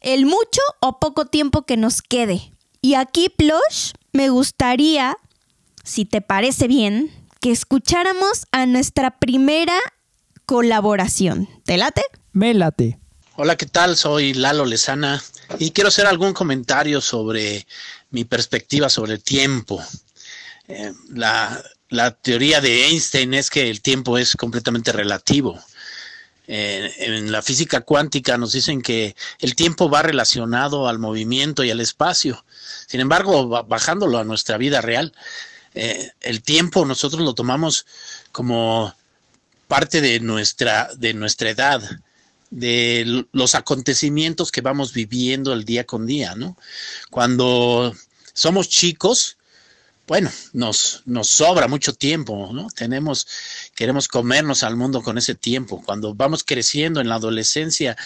[0.00, 2.52] el mucho o poco tiempo que nos quede.
[2.80, 5.16] Y aquí, Plush, me gustaría,
[5.88, 9.78] si te parece bien, que escucháramos a nuestra primera
[10.44, 11.48] colaboración.
[11.64, 12.02] ¿Te late?
[12.32, 12.98] Me late.
[13.36, 13.96] Hola, ¿qué tal?
[13.96, 15.22] Soy Lalo Lezana
[15.58, 17.66] y quiero hacer algún comentario sobre
[18.10, 19.82] mi perspectiva sobre el tiempo.
[20.66, 25.58] Eh, la, la, teoría de Einstein es que el tiempo es completamente relativo.
[26.48, 31.70] Eh, en la física cuántica nos dicen que el tiempo va relacionado al movimiento y
[31.70, 32.44] al espacio.
[32.86, 35.14] Sin embargo, bajándolo a nuestra vida real,
[35.74, 37.86] eh, el tiempo nosotros lo tomamos
[38.32, 38.94] como
[39.66, 41.82] parte de nuestra, de nuestra edad,
[42.50, 46.56] de los acontecimientos que vamos viviendo el día con día, ¿no?
[47.10, 47.94] Cuando
[48.32, 49.36] somos chicos,
[50.06, 52.68] bueno, nos, nos sobra mucho tiempo, ¿no?
[52.70, 53.26] Tenemos,
[53.78, 55.80] queremos comernos al mundo con ese tiempo.
[55.80, 57.96] Cuando vamos creciendo en la adolescencia,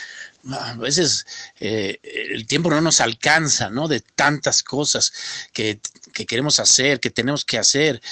[0.51, 1.27] a veces
[1.61, 3.89] eh, el tiempo no nos alcanza, ¿no?
[3.89, 5.15] De tantas cosas
[5.55, 5.81] que,
[6.13, 8.03] que queremos hacer, que tenemos que hacer,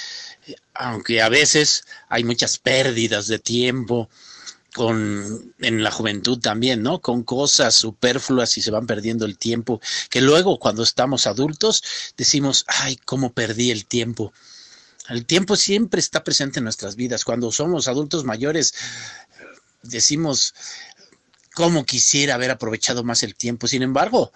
[0.73, 4.09] aunque a veces hay muchas pérdidas de tiempo,
[4.73, 6.99] con en la juventud también, ¿no?
[6.99, 11.83] Con cosas superfluas y se van perdiendo el tiempo, que luego cuando estamos adultos
[12.17, 14.33] decimos, ay, cómo perdí el tiempo.
[15.11, 17.25] El tiempo siempre está presente en nuestras vidas.
[17.25, 18.73] Cuando somos adultos mayores,
[19.83, 20.53] decimos,
[21.53, 23.67] cómo quisiera haber aprovechado más el tiempo.
[23.67, 24.31] Sin embargo,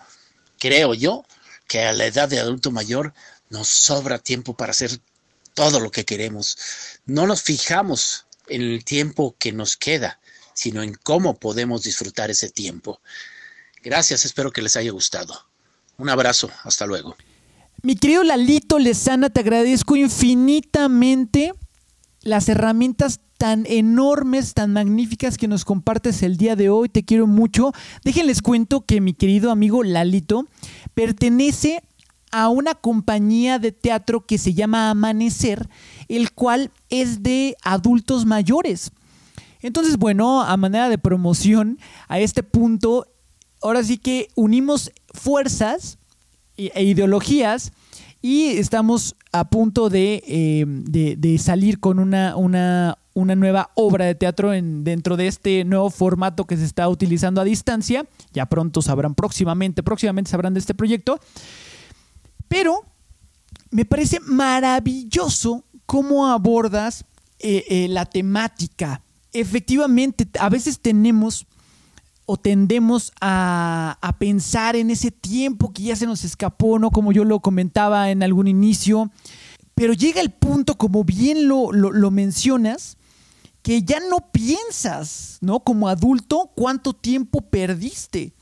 [0.60, 1.26] creo yo
[1.68, 3.14] que a la edad de adulto mayor
[3.50, 5.00] nos sobra tiempo para hacer
[5.54, 6.58] todo lo que queremos.
[7.06, 10.20] No nos fijamos en el tiempo que nos queda,
[10.54, 13.02] sino en cómo podemos disfrutar ese tiempo.
[13.82, 15.48] Gracias, espero que les haya gustado.
[15.98, 17.16] Un abrazo, hasta luego.
[17.86, 21.54] Mi querido Lalito Lezana, te agradezco infinitamente
[22.22, 26.90] las herramientas tan enormes, tan magníficas que nos compartes el día de hoy.
[26.90, 27.74] Te quiero mucho.
[28.04, 30.48] Déjenles cuento que mi querido amigo Lalito
[30.96, 31.84] pertenece
[32.32, 35.70] a una compañía de teatro que se llama Amanecer,
[36.08, 38.94] el cual es de adultos mayores.
[39.62, 43.06] Entonces, bueno, a manera de promoción a este punto,
[43.62, 46.00] ahora sí que unimos fuerzas
[46.58, 47.72] e ideologías
[48.22, 52.96] y estamos a punto de, eh, salir con una, una,
[53.36, 57.44] nueva obra de teatro en, dentro de este nuevo formato que se está utilizando a
[57.44, 58.06] distancia.
[58.34, 61.20] Ya pronto sabrán próximamente, próximamente sabrán de este proyecto.
[62.48, 62.86] Pero
[63.70, 67.06] me parece maravilloso cómo abordas
[67.40, 69.02] eh, eh, la temática
[69.36, 71.46] efectivamente, a veces tenemos
[72.26, 76.90] o tendemos a, pensar en ese tiempo que ya se nos escapó, ¿no?
[76.90, 79.12] Como yo lo comentaba en algún inicio.
[79.76, 82.98] Pero llega el punto, como bien lo, lo mencionas,
[83.62, 85.60] que ya no piensas, ¿no?
[85.60, 88.34] Como adulto, cuánto tiempo perdiste,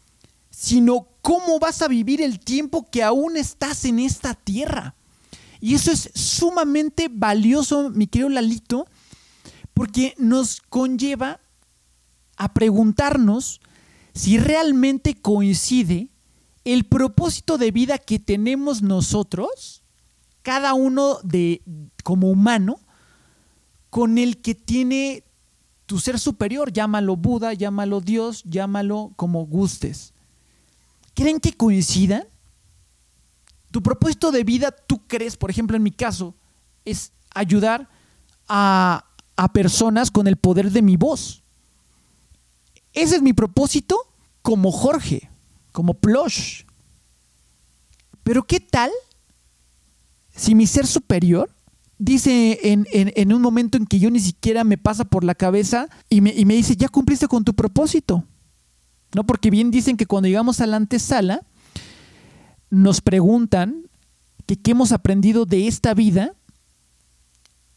[0.49, 4.95] sino cómo vas a vivir el tiempo que aún estás en esta tierra.
[5.59, 8.85] Y eso es sumamente valioso, mi querido Lalito,
[9.73, 11.39] porque nos conlleva
[12.37, 13.61] a preguntarnos
[14.13, 16.10] si realmente coincide
[16.65, 19.84] el propósito de vida que tenemos nosotros,
[20.41, 21.62] cada uno de
[22.04, 22.80] como humano,
[23.89, 25.23] con el que tiene
[25.86, 30.13] tu ser superior, llámalo Buda, llámalo Dios, llámalo como gustes.
[31.13, 32.23] ¿Creen que coincidan?
[33.71, 36.36] Tu propósito de vida, tú crees, por ejemplo, en mi caso,
[36.86, 37.89] es ayudar
[38.47, 41.42] a, a personas con el poder de mi voz.
[42.93, 43.97] Ese es mi propósito
[44.41, 45.29] como Jorge,
[45.71, 46.63] como Plush.
[48.23, 48.91] Pero ¿qué tal
[50.36, 51.49] si mi ser superior
[51.97, 56.21] dice en, un momento en que yo ni siquiera me pasa por la cabeza y
[56.21, 58.23] me, y me dice, ya cumpliste con tu propósito?
[59.13, 59.25] ¿No?
[59.25, 61.41] Porque bien dicen que cuando llegamos a la antesala,
[62.69, 63.88] nos preguntan
[64.45, 66.34] que qué hemos aprendido de esta vida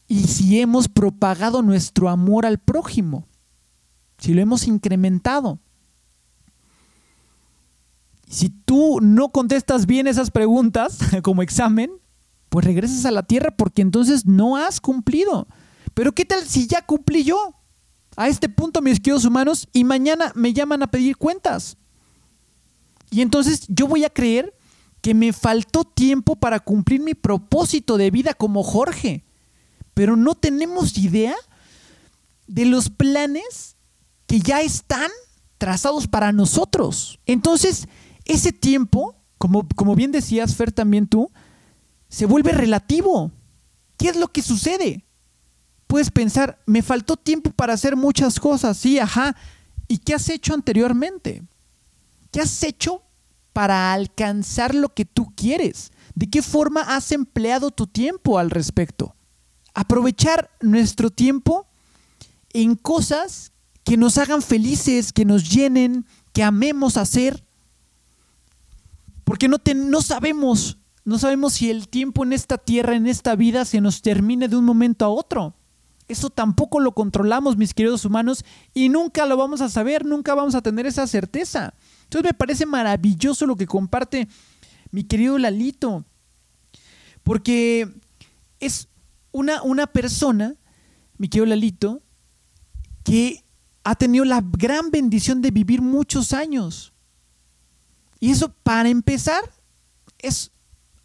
[0.09, 3.26] y si hemos propagado nuestro amor al prójimo,
[4.18, 5.59] si lo hemos incrementado.
[8.29, 11.90] Si tú no contestas bien esas preguntas como examen,
[12.48, 15.46] pues regresas a la tierra porque entonces no has cumplido.
[15.94, 17.55] Pero ¿qué tal si ya cumplí yo?
[18.16, 21.76] A este punto, mis queridos humanos, y mañana me llaman a pedir cuentas.
[23.11, 24.55] Y entonces yo voy a creer
[25.02, 29.26] que me faltó tiempo para cumplir mi propósito de vida como Jorge
[29.96, 31.35] pero no tenemos idea
[32.46, 33.75] de los planes
[34.26, 35.10] que ya están
[35.58, 37.18] trazados para nosotros.
[37.26, 37.88] Entonces,
[38.24, 41.30] ese tiempo, como, como bien decías, Fer, también tú,
[42.08, 43.30] se vuelve relativo.
[43.96, 45.04] ¿Qué es lo que sucede?
[45.86, 49.36] Puedes pensar, me faltó tiempo para hacer muchas cosas, sí, ajá.
[49.88, 51.44] ¿Y qué has hecho anteriormente?
[52.32, 53.02] ¿Qué has hecho
[53.52, 55.92] para alcanzar lo que tú quieres?
[56.14, 59.14] ¿De qué forma has empleado tu tiempo al respecto?
[59.74, 61.66] Aprovechar nuestro tiempo
[62.52, 63.52] en cosas
[63.87, 67.44] que nos hagan felices, que nos llenen, que amemos hacer.
[69.22, 73.64] Porque no, no sabemos, no sabemos si el tiempo en esta tierra, en esta vida,
[73.64, 75.55] se nos termine de un momento a otro.
[76.09, 78.44] Eso tampoco lo controlamos, mis queridos humanos,
[78.75, 81.72] y nunca lo vamos a saber, nunca vamos a tener esa certeza.
[82.03, 84.27] Entonces me parece maravilloso lo que comparte
[84.90, 86.05] mi querido Lalito,
[87.22, 87.88] porque
[88.59, 88.88] es
[89.31, 90.57] una, una persona,
[91.18, 92.03] mi querido Lalito,
[93.05, 93.45] que
[93.87, 96.92] ha tenido la gran bendición de vivir muchos años.
[98.18, 99.40] Y eso, para empezar,
[100.18, 100.51] es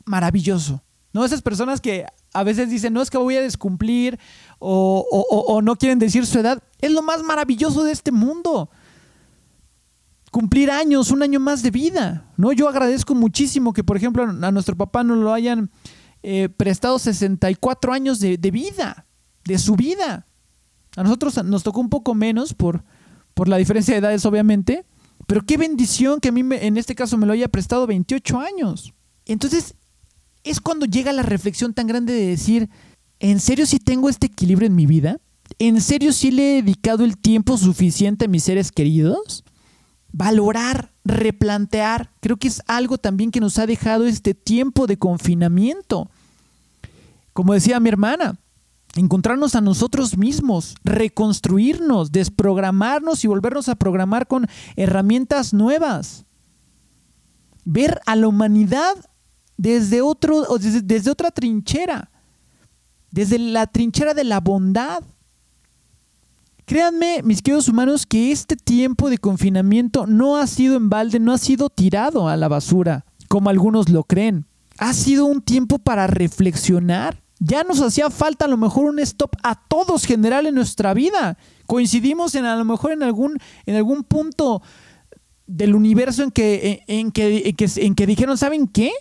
[0.03, 0.81] maravilloso.
[1.13, 1.23] ¿No?
[1.23, 4.17] Esas personas que a veces dicen, no es que voy a descumplir
[4.57, 8.71] o, no quieren decir su edad, es lo más maravilloso de este mundo.
[10.31, 12.31] Cumplir años, un año más de vida.
[12.35, 12.51] ¿no?
[12.51, 15.69] Yo agradezco muchísimo que, por ejemplo, a nuestro papá nos lo hayan
[16.23, 19.05] eh, prestado 64 años de, vida,
[19.43, 20.25] de su vida.
[20.95, 22.83] A nosotros nos tocó un poco menos por,
[23.33, 24.85] por la diferencia de edades, obviamente,
[25.27, 28.93] pero qué bendición que a mí en este caso me lo haya prestado 28 años.
[29.25, 29.75] Entonces,
[30.43, 32.69] es cuando llega la reflexión tan grande de decir,
[33.19, 35.19] ¿en serio si tengo este equilibrio en mi vida?
[35.59, 39.43] ¿En serio si le he dedicado el tiempo suficiente a mis seres queridos?
[40.11, 46.09] Valorar, replantear, creo que es algo también que nos ha dejado este tiempo de confinamiento.
[47.33, 48.37] Como decía mi hermana,
[48.95, 56.25] encontrarnos a nosotros mismos, reconstruirnos, desprogramarnos y volvernos a programar con herramientas nuevas.
[57.63, 58.95] Ver a la humanidad
[59.57, 62.09] desde, otro, desde, otra trinchera,
[63.11, 65.03] desde la trinchera de la bondad.
[66.65, 71.33] Créanme, mis queridos humanos, que este tiempo de confinamiento no ha sido en balde, no
[71.33, 74.47] ha sido tirado a la basura, como algunos lo creen.
[74.79, 77.21] Ha sido un tiempo para reflexionar.
[77.43, 81.37] Ya nos hacía falta a lo mejor un stop a todos general en nuestra vida.
[81.65, 84.61] Coincidimos en a lo mejor en algún, en algún punto
[85.47, 88.91] del universo en que, en, que, en que dijeron, ¿saben qué?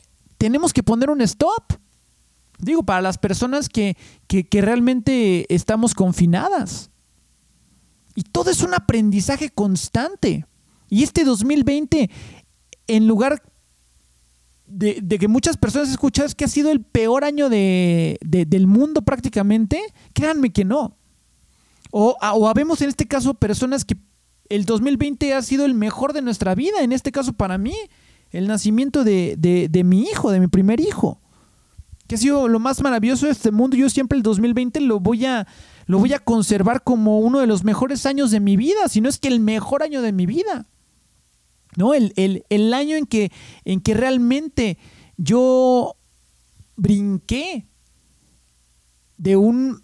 [0.40, 1.74] tenemos que poner un stop.
[2.58, 3.94] Digo, para las personas que,
[4.50, 6.90] realmente estamos confinadas.
[8.14, 10.46] Y todo es un aprendizaje constante.
[10.88, 12.10] Y este 2020,
[12.86, 13.42] en lugar
[14.70, 19.80] de, que muchas personas escuchan que ha sido el peor año de, del mundo prácticamente,
[20.12, 20.96] créanme que no.
[21.90, 23.96] O, o habemos en este caso personas que
[24.48, 27.74] el 2020 ha sido el mejor de nuestra vida, en este caso para mí
[28.30, 31.20] el nacimiento de, de, mi hijo, de mi primer hijo,
[32.06, 33.76] que ha sido lo más maravilloso de este mundo.
[33.76, 35.46] Yo siempre el 2020 lo voy a,
[35.86, 39.08] lo voy a conservar como uno de los mejores años de mi vida, si no
[39.08, 40.66] es que el mejor año de mi vida.
[41.76, 41.94] ¿No?
[41.94, 43.30] El, el año en que,
[43.64, 44.76] en que realmente
[45.16, 45.94] yo
[46.76, 47.66] brinqué
[49.16, 49.82] de un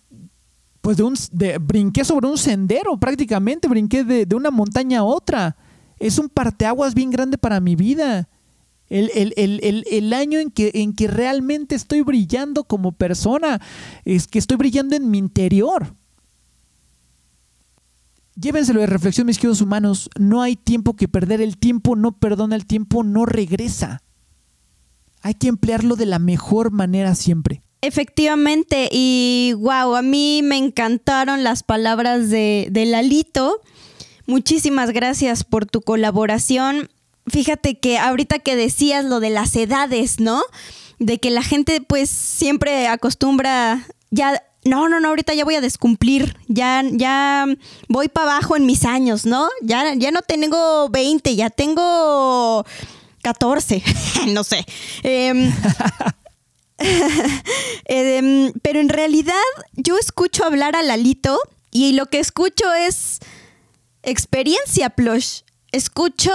[0.81, 5.05] pues de un de, brinqué sobre un sendero prácticamente, brinqué de, de, una montaña a
[5.05, 5.57] otra.
[5.99, 8.29] Es un parteaguas bien grande para mi vida.
[8.89, 13.61] El, año en que, en que realmente estoy brillando como persona,
[14.05, 15.97] es que estoy brillando en mi interior.
[18.41, 20.11] Llévenselo de reflexión, mis queridos humanos.
[20.19, 21.41] No hay tiempo que perder.
[21.41, 24.03] El tiempo no perdona, el tiempo no regresa.
[25.23, 27.63] Hay que emplearlo de la mejor manera siempre.
[27.81, 33.61] Efectivamente, y wow, a mí me encantaron las palabras de, de Lalito.
[34.27, 36.89] Muchísimas gracias por tu colaboración
[37.27, 40.43] fíjate que ahorita que decías lo de las edades, ¿no?
[40.99, 45.61] De que la gente pues siempre acostumbra ya no, no, no, ahorita ya voy a
[45.61, 47.47] descumplir, ya, ya
[47.89, 49.49] voy para abajo en mis años, ¿no?
[49.63, 52.65] Ya, ya no tengo 20, ya tengo
[53.23, 53.83] 14,
[54.29, 54.65] no sé.
[55.03, 55.53] Em,
[57.87, 59.35] em, pero en realidad
[59.75, 61.39] yo escucho hablar a Lalito
[61.71, 63.21] y lo que escucho es
[64.03, 65.41] experiencia, plush.
[65.73, 66.33] Escucho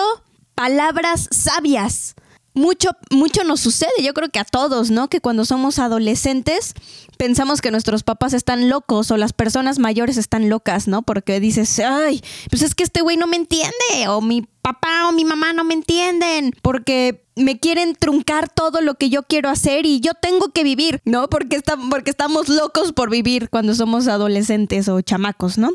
[0.56, 2.16] palabras sabias.
[2.54, 5.08] Mucho, mucho nos sucede, yo creo que a todos, ¿no?
[5.08, 6.74] Que cuando somos adolescentes
[7.18, 11.04] pensamos que nuestros papás están locos o las personas mayores están locas, ¿no?
[11.04, 15.12] Porque dices, ay, pues es que este güey no me entiende, o mi papá o
[15.12, 19.86] mi mamá no me entienden, porque me quieren truncar todo lo que yo quiero hacer
[19.86, 21.30] y yo tengo que vivir, ¿no?
[21.30, 25.72] Porque, está, porque estamos locos por vivir cuando somos adolescentes o chamacos, ¿no?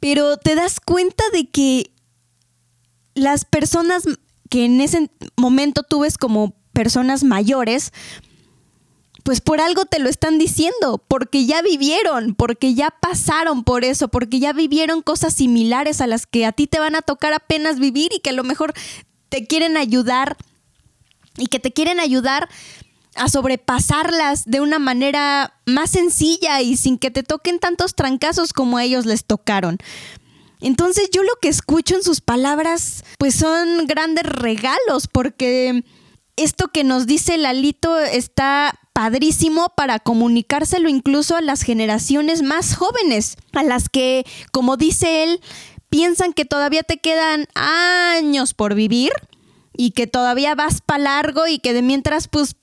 [0.00, 1.90] Pero te das cuenta de que
[3.14, 4.04] las personas
[4.54, 7.92] que en ese momento tú ves como personas mayores,
[9.24, 14.06] pues por algo te lo están diciendo, porque ya vivieron, porque ya pasaron por eso,
[14.06, 17.80] porque ya vivieron cosas similares a las que a ti te van a tocar apenas
[17.80, 18.74] vivir y que a lo mejor
[19.28, 20.36] te quieren ayudar
[21.36, 22.48] y que te quieren ayudar
[23.16, 28.78] a sobrepasarlas de una manera más sencilla y sin que te toquen tantos trancazos como
[28.78, 29.78] a ellos les tocaron.
[30.64, 35.84] Entonces yo lo que escucho en sus palabras pues son grandes regalos porque
[36.36, 43.36] esto que nos dice Lalito está padrísimo para comunicárselo incluso a las generaciones más jóvenes,
[43.52, 45.40] a las que, como dice él,
[45.90, 49.12] piensan que todavía te quedan años por vivir
[49.76, 52.56] y que todavía vas para largo y que de mientras pues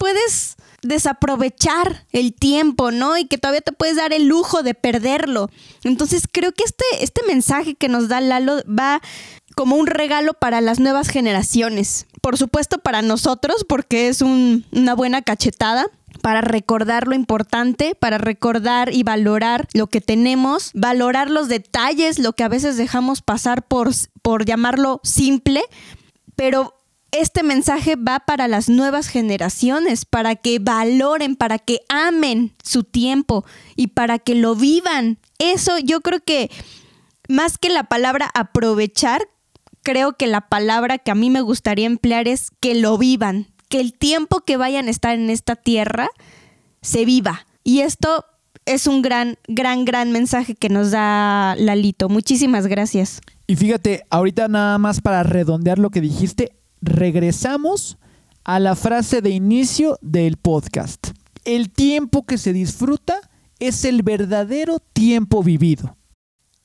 [0.00, 3.18] puedes desaprovechar el tiempo, ¿no?
[3.18, 5.50] Y que todavía te puedes dar el lujo de perderlo.
[5.84, 9.02] Entonces creo que este, este mensaje que nos da Lalo va
[9.54, 12.06] como un regalo para las nuevas generaciones.
[12.22, 15.86] Por supuesto para nosotros, porque es una buena cachetada
[16.22, 22.32] para recordar lo importante, para recordar y valorar lo que tenemos, valorar los detalles, lo
[22.32, 23.90] que a veces dejamos pasar por,
[24.22, 25.62] por llamarlo simple,
[26.36, 26.79] pero
[27.12, 33.44] este mensaje va para las nuevas generaciones, para que valoren, para que amen su tiempo
[33.76, 35.18] y para que lo vivan.
[35.38, 36.50] Eso yo creo que
[37.28, 39.22] más que la palabra aprovechar,
[39.82, 43.80] creo que la palabra que a mí me gustaría emplear es que lo vivan, que
[43.80, 46.08] el tiempo que vayan a estar en esta tierra
[46.82, 47.46] se viva.
[47.64, 48.24] Y esto
[48.66, 52.08] es un gran, gran, gran mensaje que nos da Lalito.
[52.08, 53.20] Muchísimas gracias.
[53.46, 57.98] Y fíjate, ahorita nada más para redondear lo que dijiste, regresamos
[58.44, 61.08] a la frase de inicio del podcast.
[61.44, 63.20] El tiempo que se disfruta
[63.58, 65.96] es el verdadero tiempo vivido.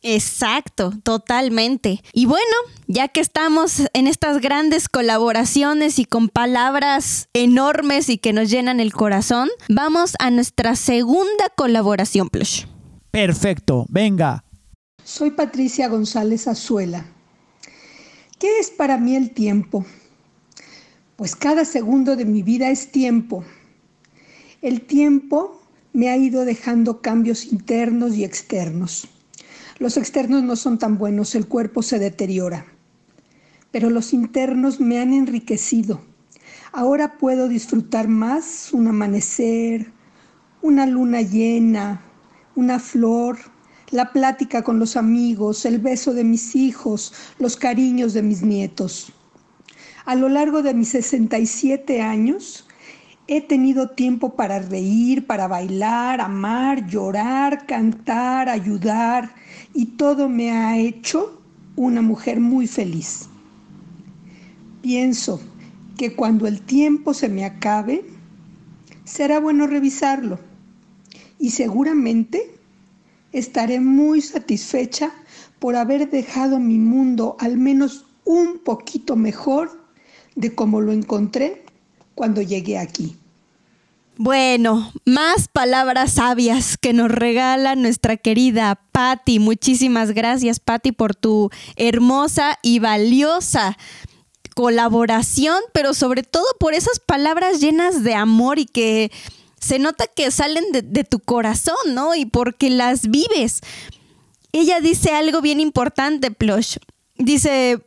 [0.08, 2.02] Exacto, totalmente.
[2.14, 2.56] Y bueno,
[2.88, 8.80] ya que estamos en estas grandes colaboraciones y con palabras enormes y que nos llenan
[8.80, 12.66] el corazón, vamos a nuestra segunda colaboración, Plush.
[13.10, 14.44] Perfecto, venga.
[15.04, 17.06] Soy Patricia González Azuela.
[18.38, 19.86] ¿Qué es para mí el tiempo?
[21.16, 23.46] Pues cada segundo de mi vida es tiempo.
[24.62, 25.62] El tiempo
[25.94, 29.08] me ha ido dejando cambios internos y externos.
[29.80, 32.66] Los externos no son tan buenos, el cuerpo se deteriora,
[33.72, 36.02] pero los internos me han enriquecido.
[36.74, 39.94] Ahora puedo disfrutar más un amanecer,
[40.62, 42.02] una luna llena,
[42.56, 43.38] una flor,
[43.90, 49.14] la plática con los amigos, el beso de mis hijos, los cariños de mis nietos.
[50.06, 52.68] A lo largo de mis 67 años,
[53.28, 59.34] he tenido tiempo para reír, para bailar, amar, llorar, cantar, ayudar,
[59.74, 61.42] y todo me ha hecho
[61.76, 63.30] una mujer muy feliz.
[64.84, 65.42] Pienso
[65.98, 68.06] que cuando el tiempo se me acabe,
[69.06, 70.38] será bueno revisarlo
[71.40, 72.60] y seguramente
[73.32, 75.12] estaré muy satisfecha
[75.58, 79.85] por haber dejado mi mundo al menos un poquito mejor
[80.36, 81.64] de como lo encontré
[82.14, 83.18] cuando llegué aquí.
[84.18, 89.40] Bueno, más palabras sabias que nos regala nuestra querida Patti.
[89.40, 93.78] Muchísimas gracias, Patti, por tu hermosa y valiosa
[94.56, 99.12] colaboración, pero sobre todo por esas palabras llenas de amor y que
[99.60, 102.16] se nota que salen de, de tu corazón, ¿no?
[102.16, 103.60] Y porque las vives.
[104.54, 106.78] Ella dice algo bien importante, Plush.
[107.18, 107.84] Dice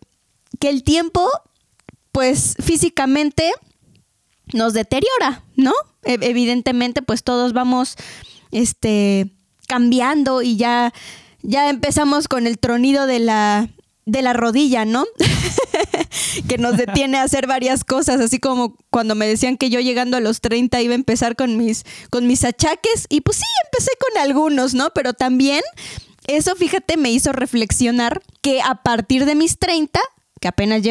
[0.61, 1.26] que el tiempo,
[2.18, 3.52] pues físicamente,
[4.52, 5.72] nos deteriora, ¿no?
[6.02, 7.94] E, evidentemente, pues todos vamos
[8.50, 9.30] este,
[9.68, 10.92] cambiando y ya,
[11.42, 13.68] ya empezamos con el tronido de la,
[14.04, 15.06] de la rodilla, ¿no?
[16.48, 20.16] que nos detiene a hacer varias cosas, así como cuando me decían que yo llegando
[20.16, 23.92] a los 30 iba a empezar con mis, con mis achaques, y pues sí, empecé
[24.00, 24.90] con algunos, ¿no?
[24.92, 25.62] Pero también
[26.26, 30.00] eso, fíjate, me hizo reflexionar que a partir de mis 30,
[30.40, 30.82] que apenas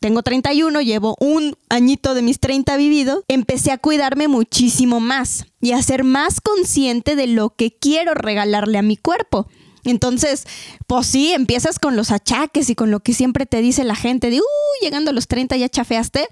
[0.00, 5.72] tengo 31, llevo un añito de mis 30 vivido, empecé a cuidarme muchísimo más y
[5.72, 9.46] a ser más consciente de lo que quiero regalarle a mi cuerpo.
[9.84, 10.46] Entonces,
[10.86, 14.30] pues sí, empiezas con los achaques y con lo que siempre te dice la gente
[14.30, 14.44] de, uh,
[14.82, 16.28] llegando a los 30 ya chafeaste.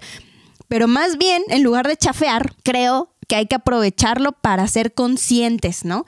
[0.67, 5.85] Pero más bien, en lugar de chafear, creo que hay que aprovecharlo para ser conscientes,
[5.85, 6.05] ¿no?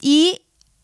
[0.00, 0.40] Y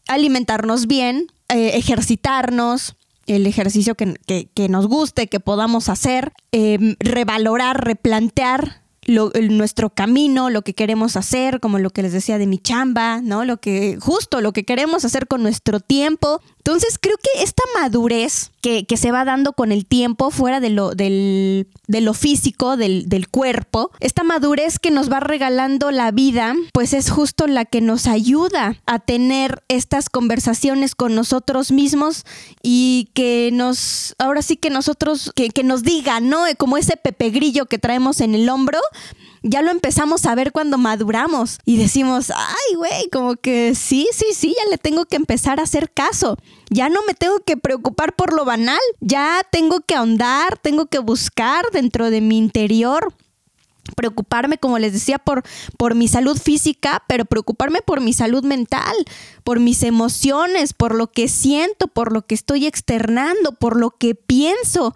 [0.08, 2.96] alimentarnos bien, eh, ejercitarnos,
[3.26, 10.74] el ejercicio que, nos guste, que podamos hacer, em, revalorar, replantear nuestro camino, lo que
[10.74, 13.44] queremos hacer, como lo que les decía de mi chamba, ¿no?
[13.44, 18.52] Lo que, justo lo que queremos hacer con nuestro tiempo, Entonces creo que esta madurez
[18.60, 23.08] que, se va dando con el tiempo fuera de lo, del, de lo físico, del,
[23.08, 27.80] del, cuerpo, esta madurez que nos va regalando la vida, pues es justo la que
[27.80, 32.24] nos ayuda a tener estas conversaciones con nosotros mismos
[32.62, 36.44] y que nos, ahora sí que nosotros, que, que nos diga, ¿no?
[36.58, 38.78] Como ese pepe grillo que traemos en el hombro,
[39.42, 44.26] ya lo empezamos a ver cuando maduramos y decimos, ay, güey, como que sí, sí,
[44.34, 46.36] sí, ya le tengo que empezar a hacer caso.
[46.70, 50.98] Ya no me tengo que preocupar por lo banal, ya tengo que ahondar, tengo que
[50.98, 53.12] buscar dentro de mi interior
[53.96, 55.42] preocuparme, como les decía, por,
[55.76, 58.94] por mi salud física, pero preocuparme por mi salud mental,
[59.44, 64.14] por mis emociones, por lo que siento, por lo que estoy externando, por lo que
[64.14, 64.94] pienso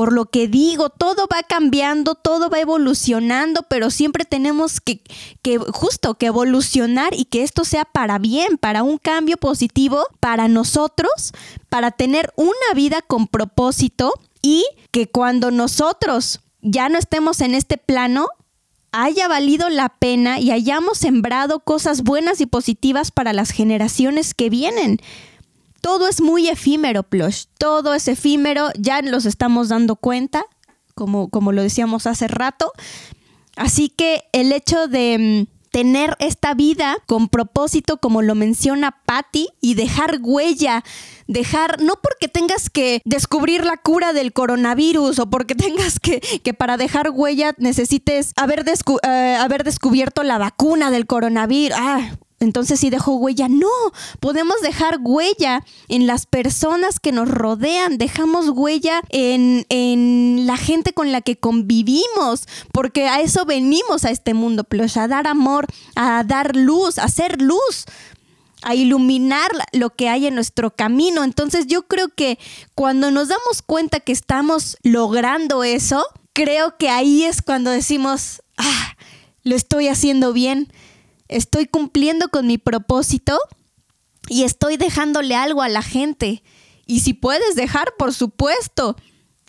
[0.00, 5.02] por lo que digo, todo va cambiando, todo va evolucionando, pero siempre tenemos que,
[5.42, 10.48] que, justo que evolucionar y que esto sea para bien, para un cambio positivo para
[10.48, 11.34] nosotros,
[11.68, 17.76] para tener una vida con propósito y que cuando nosotros ya no estemos en este
[17.76, 18.28] plano,
[18.92, 24.48] haya valido la pena y hayamos sembrado cosas buenas y positivas para las generaciones que
[24.48, 24.98] vienen
[25.80, 27.44] todo es muy efímero, Plush.
[27.58, 30.44] Todo es efímero, ya nos estamos dando cuenta,
[30.94, 32.72] como, como lo decíamos hace rato.
[33.56, 39.48] Así que el hecho de mm, tener esta vida con propósito, como lo menciona Patty,
[39.60, 40.84] y dejar huella,
[41.26, 46.54] dejar, no porque tengas que descubrir la cura del coronavirus o porque tengas que, que
[46.54, 51.78] para dejar huella necesites haber, eh, haber descubierto la vacuna del coronavirus.
[51.80, 53.48] Ah, entonces si dejó huella.
[53.48, 53.68] No,
[54.18, 60.92] podemos dejar huella en las personas que nos rodean, dejamos huella en, en la gente
[60.94, 65.66] con la que convivimos, porque a eso venimos a este mundo, pues, a dar amor,
[65.94, 67.84] a dar luz, a hacer luz
[68.62, 71.24] a iluminar lo que hay en nuestro camino.
[71.24, 72.38] Entonces yo creo que
[72.74, 78.96] cuando nos damos cuenta que estamos logrando eso, creo que ahí es cuando decimos, ah,
[79.44, 80.70] lo estoy haciendo bien
[81.30, 83.38] estoy cumpliendo con mi propósito
[84.28, 86.42] y estoy dejándole algo a la gente.
[86.86, 88.96] Y si puedes dejar, por supuesto,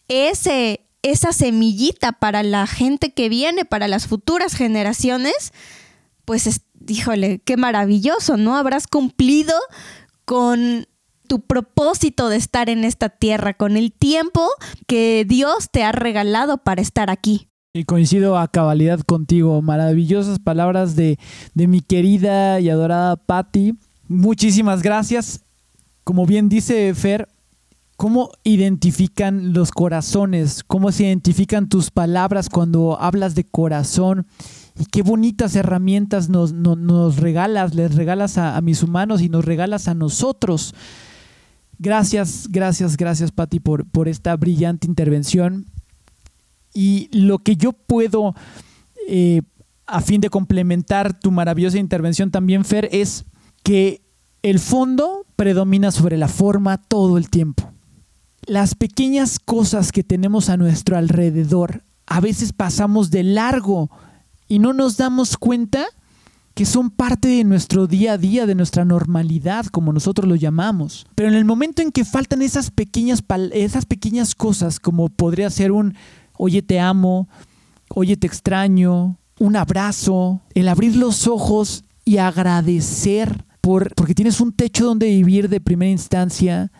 [0.08, 5.54] ese, esa semillita para la gente que viene, para las futuras generaciones,
[6.26, 8.56] pues híjole, qué maravilloso, ¿no?
[8.56, 9.56] Habrás cumplido
[10.26, 10.88] con
[11.28, 14.50] tu propósito de estar en esta tierra, con el tiempo
[14.88, 17.51] que Dios te ha regalado para estar aquí.
[17.74, 19.62] Y coincido a cabalidad contigo.
[19.62, 21.18] Maravillosas palabras de,
[21.54, 23.76] de mi querida y adorada Patty.
[24.10, 25.46] Muchísimas gracias.
[26.04, 27.30] Como bien dice Fer,
[27.96, 30.66] ¿cómo identifican los corazones?
[30.68, 34.28] ¿Cómo se identifican tus palabras cuando hablas de corazón?
[34.78, 39.46] Y qué bonitas herramientas nos, nos, regalas, les regalas a, a, mis humanos y nos
[39.46, 40.76] regalas a nosotros.
[41.80, 45.68] Gracias, gracias, gracias Patti por, por esta brillante intervención.
[46.74, 48.36] Y lo que yo puedo,
[49.08, 49.42] eh,
[49.86, 53.26] a fin de complementar tu maravillosa intervención también, Fer, es
[53.64, 54.02] que
[54.42, 57.72] el fondo predomina sobre la forma todo el tiempo.
[58.46, 63.92] Las pequeñas cosas que tenemos a nuestro alrededor, a veces pasamos de largo
[64.48, 65.86] y no nos damos cuenta
[66.54, 71.08] que son parte de nuestro día a día, de nuestra normalidad, como nosotros lo llamamos.
[71.16, 75.72] Pero en el momento en que faltan esas pequeñas, esas pequeñas cosas, como podría ser
[75.72, 75.96] un
[76.44, 77.30] oye te amo,
[77.90, 84.52] oye te extraño, un abrazo, el abrir los ojos y agradecer por, porque tienes un
[84.52, 86.72] techo donde vivir de primera instancia,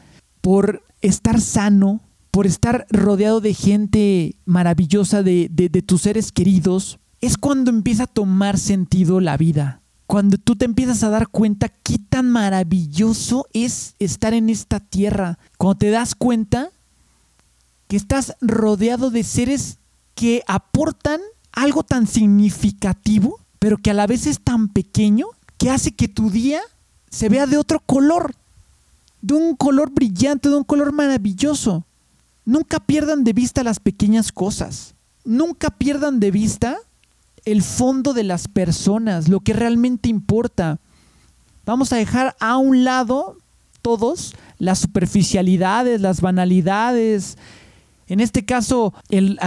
[0.42, 2.02] por estar sano,
[2.32, 8.06] por estar rodeado de gente maravillosa, de, de, de tus seres queridos, es cuando empieza
[8.06, 9.84] a tomar sentido la vida.
[10.08, 15.38] Cuando tú te empiezas a dar cuenta qué tan maravilloso es estar en esta tierra.
[15.60, 16.72] Cuando te das cuenta
[17.92, 19.78] que estás rodeado de seres
[20.16, 21.20] que aportan
[21.52, 25.26] algo tan significativo, pero que a la vez es tan pequeño
[25.58, 26.62] que hace que tu día
[27.10, 28.34] se vea de otro color,
[29.22, 31.84] de un color brillante, de un color maravilloso.
[32.46, 34.96] Nunca pierdan de vista las pequeñas cosas.
[35.26, 36.78] Nunca pierdan de vista
[37.44, 40.80] el fondo de las personas, lo que realmente importa.
[41.66, 43.36] Vamos a dejar a un lado
[43.82, 47.38] todos las superficialidades, las banalidades,
[48.12, 49.40] en este caso, el,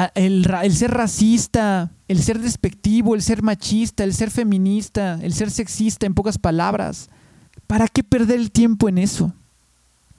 [0.71, 6.15] ser racista, el ser despectivo, el ser machista, el ser feminista, el ser sexista, en
[6.15, 7.11] pocas palabras.
[7.67, 9.35] ¿Para qué perder el tiempo en eso?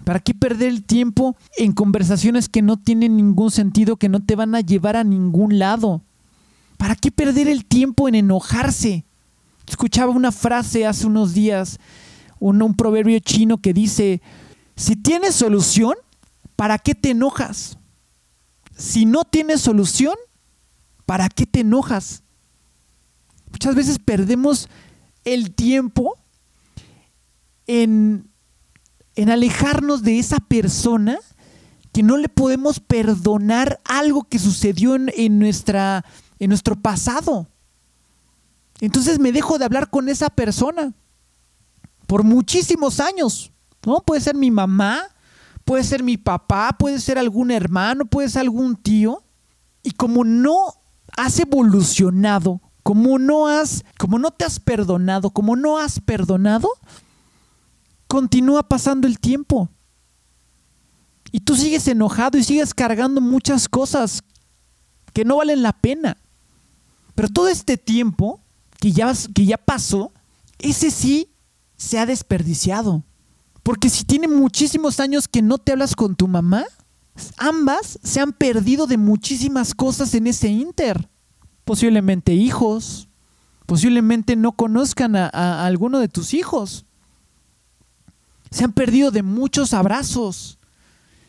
[0.03, 4.35] ¿Para qué perder el tiempo en conversaciones que no tienen ningún sentido, que no te
[4.35, 6.03] van a llevar a ningún lado?
[6.77, 9.05] ¿Para qué perder el tiempo en enojarse?
[9.67, 11.79] Escuchaba una frase hace unos días,
[12.39, 14.21] un, un proverbio chino que dice,
[14.75, 15.95] Si tienes solución,
[16.55, 17.79] ¿para qué te enojas?
[18.75, 20.15] Si no tienes solución,
[21.05, 22.23] ¿para qué te enojas?
[23.51, 24.69] Muchas veces perdemos
[25.23, 26.17] el tiempo
[27.67, 28.29] en,
[29.15, 31.19] en alejarnos de esa persona
[31.95, 36.03] que no le podemos perdonar algo que sucedió en, nuestra,
[36.39, 37.47] en nuestro pasado.
[38.81, 40.93] Entonces me dejo de hablar con esa persona
[42.05, 43.53] por muchísimos años.
[43.85, 44.01] ¿no?
[44.01, 45.07] Puede ser mi mamá,
[45.65, 49.23] puede ser mi papá, puede ser algún hermano, puede ser algún tío.
[49.83, 50.55] Y como no
[51.17, 56.69] has evolucionado, como no has, como no te has perdonado, como no has perdonado,
[58.07, 59.69] continúa pasando el tiempo.
[61.31, 64.23] Y tú sigues enojado y sigues cargando muchas cosas
[65.13, 66.17] que no valen la pena.
[67.15, 68.39] Pero todo este tiempo
[68.79, 70.11] que ya, que ya pasó,
[70.59, 71.31] ese sí
[71.75, 73.03] se ha desperdiciado.
[73.65, 76.65] Porque si tiene muchísimos años que no te hablas con tu mamá,
[77.35, 81.09] ambas se han perdido de muchísimas cosas en ese inter.
[81.63, 83.09] Posiblemente hijos,
[83.65, 86.85] posiblemente no conozcan a, a alguno de tus hijos.
[88.51, 90.59] Se han perdido de muchos abrazos,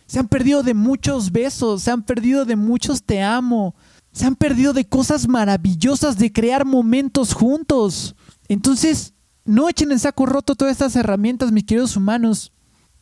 [0.07, 3.75] se han perdido de muchos besos, se han perdido de muchos te amo,
[4.13, 8.15] se han perdido de cosas maravillosas, de crear momentos juntos.
[8.47, 9.15] Entonces,
[9.47, 12.53] no echen en saco roto todas estas herramientas, mis queridos humanos.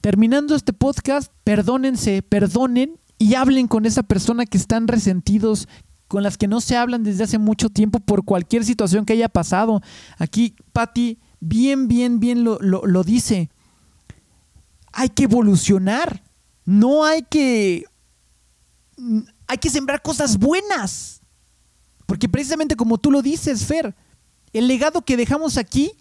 [0.01, 5.67] Terminando este podcast, perdónense, perdonen y hablen con esa persona que están resentidos,
[6.09, 9.31] con las que no se hablan desde hace mucho tiempo por cualquier situación que haya
[9.31, 9.81] pasado.
[10.19, 13.51] Aquí Patti bien, bien, bien lo, lo dice.
[14.93, 16.23] Hay que evolucionar.
[16.65, 17.85] No hay que...
[19.47, 21.23] Hay que sembrar cosas buenas.
[22.07, 23.95] Porque precisamente como tú lo dices, Fer,
[24.53, 25.93] el legado que dejamos aquí,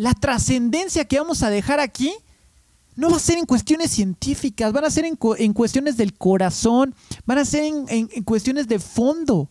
[0.00, 2.10] la trascendencia que vamos a dejar aquí,
[2.96, 6.94] no va a ser en cuestiones científicas, van a ser en, cuestiones del corazón,
[7.26, 9.50] van a ser en, en cuestiones de fondo.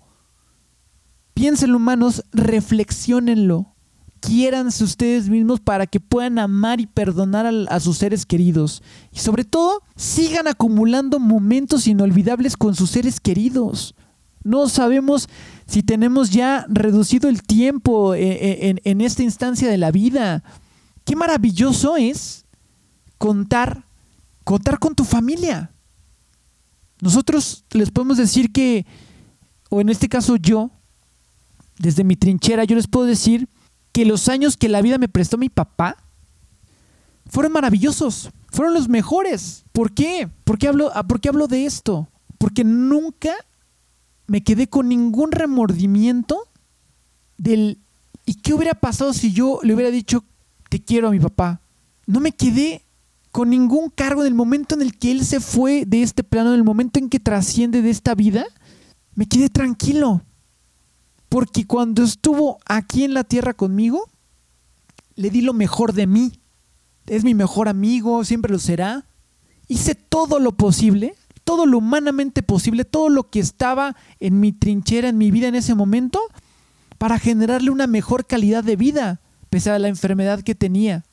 [1.35, 3.75] Piénsenlo, humanos, reflexionenlo
[4.19, 8.81] quiéranse ustedes mismos para que puedan amar y perdonar a, sus seres queridos.
[9.11, 13.95] Y sobre todo, sigan acumulando momentos inolvidables con sus seres queridos.
[14.43, 15.29] No sabemos
[15.69, 20.43] si tenemos ya reducido el tiempo eh, eh, en, esta instancia de la vida.
[21.05, 22.45] Qué maravilloso es
[23.19, 23.85] contar,
[24.43, 25.71] contar con tu familia.
[27.01, 28.87] Nosotros les podemos decir que,
[29.69, 30.71] o en este caso yo,
[31.77, 33.47] desde mi trinchera, yo les puedo decir
[33.91, 35.97] que los años que la vida me prestó mi papá
[37.27, 39.65] fueron maravillosos, fueron los mejores.
[39.71, 40.27] ¿Por qué?
[40.45, 42.07] ¿Por qué hablo, ah, ¿por qué hablo de esto?
[42.39, 43.35] Porque nunca
[44.29, 46.47] me quedé con ningún remordimiento
[47.37, 47.79] del
[48.25, 50.23] ¿y qué hubiera pasado si yo le hubiera dicho
[50.69, 51.61] te quiero a mi papá?
[52.05, 52.83] No me quedé
[53.31, 56.49] con ningún cargo en el momento en el que él se fue de este plano,
[56.49, 58.45] en el momento en que trasciende de esta vida,
[59.15, 60.21] me quedé tranquilo.
[61.27, 64.09] Porque cuando estuvo aquí en la tierra conmigo,
[65.15, 66.39] le di lo mejor de mí.
[67.05, 69.05] Es mi mejor amigo, siempre lo será.
[69.67, 71.15] Hice todo lo posible,
[71.49, 75.55] todo lo humanamente posible, todo lo que estaba en mi trinchera, en mi vida en
[75.55, 76.19] ese momento,
[76.99, 79.19] para generarle una mejor calidad de vida,
[79.49, 81.05] pese a la enfermedad que tenía.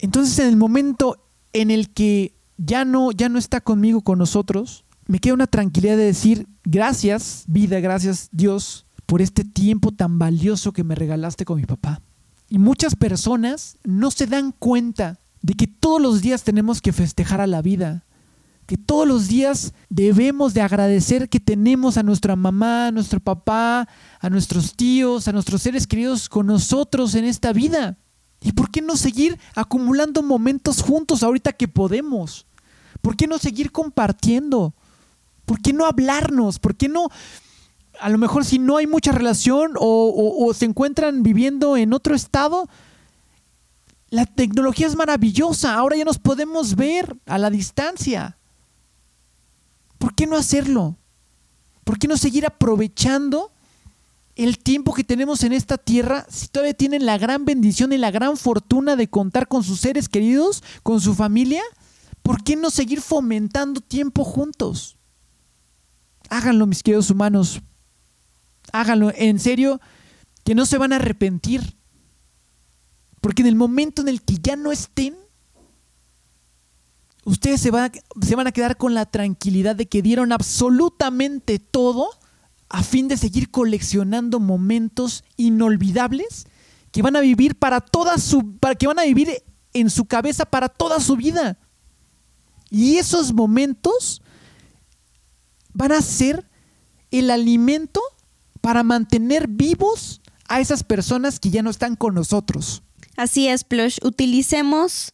[0.00, 4.84] Entonces, en el momento en el que ya no, ya no está conmigo, con nosotros,
[5.06, 10.72] me queda una tranquilidad de decir, gracias, vida, gracias, Dios, por este tiempo tan valioso
[10.72, 12.02] que me regalaste con mi papá.
[12.48, 17.40] Y muchas personas no se dan cuenta de que todos los días tenemos que festejar
[17.40, 18.04] a la vida,
[18.66, 23.88] que todos los días debemos de agradecer que tenemos a nuestra mamá, a nuestro papá,
[24.20, 27.98] a nuestros tíos, a nuestros seres queridos con nosotros en esta vida.
[28.40, 32.46] ¿Y por qué no seguir acumulando momentos juntos ahorita que podemos?
[33.00, 34.74] ¿Por qué no seguir compartiendo?
[35.44, 36.58] ¿Por qué no hablarnos?
[36.58, 37.08] ¿Por qué no
[38.00, 42.68] a lo mejor si no hay mucha relación o, se encuentran viviendo en otro estado,
[44.10, 45.74] la tecnología es maravillosa.
[45.74, 48.36] Ahora ya nos podemos ver a la distancia.
[50.04, 50.98] ¿Por qué no hacerlo?
[51.82, 53.52] ¿Por qué no seguir aprovechando
[54.36, 58.10] el tiempo que tenemos en esta tierra si todavía tienen la gran bendición y la
[58.10, 61.62] gran fortuna de contar con sus seres queridos, con su familia?
[62.22, 64.98] ¿Por qué no seguir fomentando tiempo juntos?
[66.28, 67.62] Háganlo, mis queridos humanos,
[68.74, 69.80] háganlo, en serio,
[70.44, 71.78] que no se van a arrepentir.
[73.22, 75.16] Porque en el momento en el que ya no estén,
[77.24, 81.58] ustedes se van, a, se van a quedar con la tranquilidad de que dieron absolutamente
[81.58, 82.08] todo
[82.68, 86.46] a fin de seguir coleccionando momentos inolvidables
[86.90, 90.44] que van a vivir para toda su para que van a vivir en su cabeza
[90.44, 91.58] para toda su vida.
[92.70, 94.22] Y esos momentos
[95.72, 96.48] van a ser
[97.10, 98.00] el alimento
[98.60, 102.82] para mantener vivos a esas personas que ya no están con nosotros.
[103.16, 103.98] Así es, Plush.
[104.02, 105.13] Utilicemos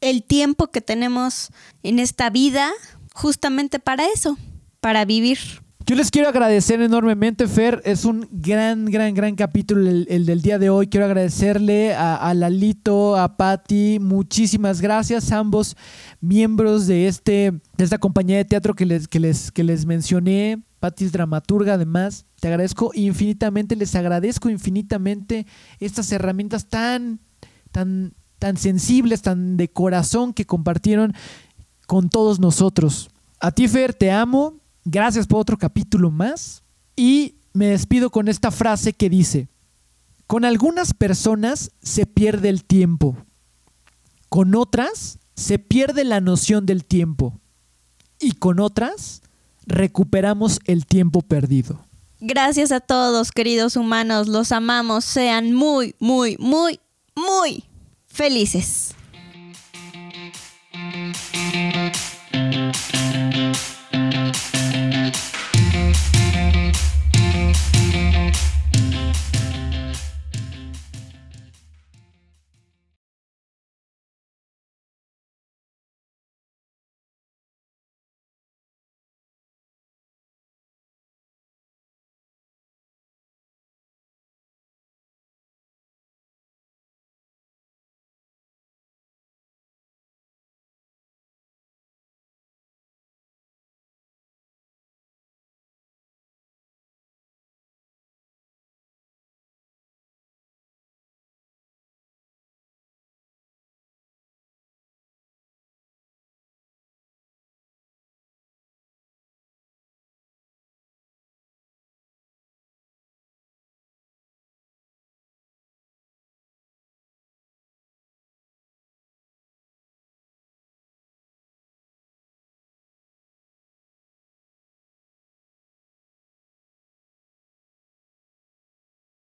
[0.00, 1.50] el tiempo que tenemos
[1.82, 2.70] en esta vida
[3.14, 4.38] justamente para eso,
[4.80, 5.38] para vivir.
[5.86, 7.82] Yo les quiero agradecer enormemente, Fer.
[7.84, 10.86] Es un gran, gran, gran capítulo el, del día de hoy.
[10.86, 13.98] Quiero agradecerle a, Lalito, a Patti.
[13.98, 15.76] Muchísimas gracias, ambos
[16.20, 20.62] miembros de, este, de esta compañía de teatro que les, que les, que les mencioné.
[20.78, 22.24] Patti es dramaturga, además.
[22.40, 25.44] Te agradezco infinitamente, les agradezco infinitamente
[25.80, 27.18] estas herramientas tan,
[27.72, 31.14] tan, tan sensibles, tan de corazón que compartieron
[31.86, 33.10] con todos nosotros.
[33.38, 36.62] A ti, Fer, te amo Gracias por otro capítulo más.
[36.96, 39.48] Y me despido con esta frase que dice,
[40.26, 43.16] con algunas personas se pierde el tiempo,
[44.28, 47.40] con otras se pierde la noción del tiempo
[48.20, 49.22] y con otras
[49.66, 51.84] recuperamos el tiempo perdido.
[52.20, 56.80] Gracias a todos, queridos humanos, los amamos, sean muy, muy, muy,
[57.16, 57.69] muy
[58.12, 58.94] felices.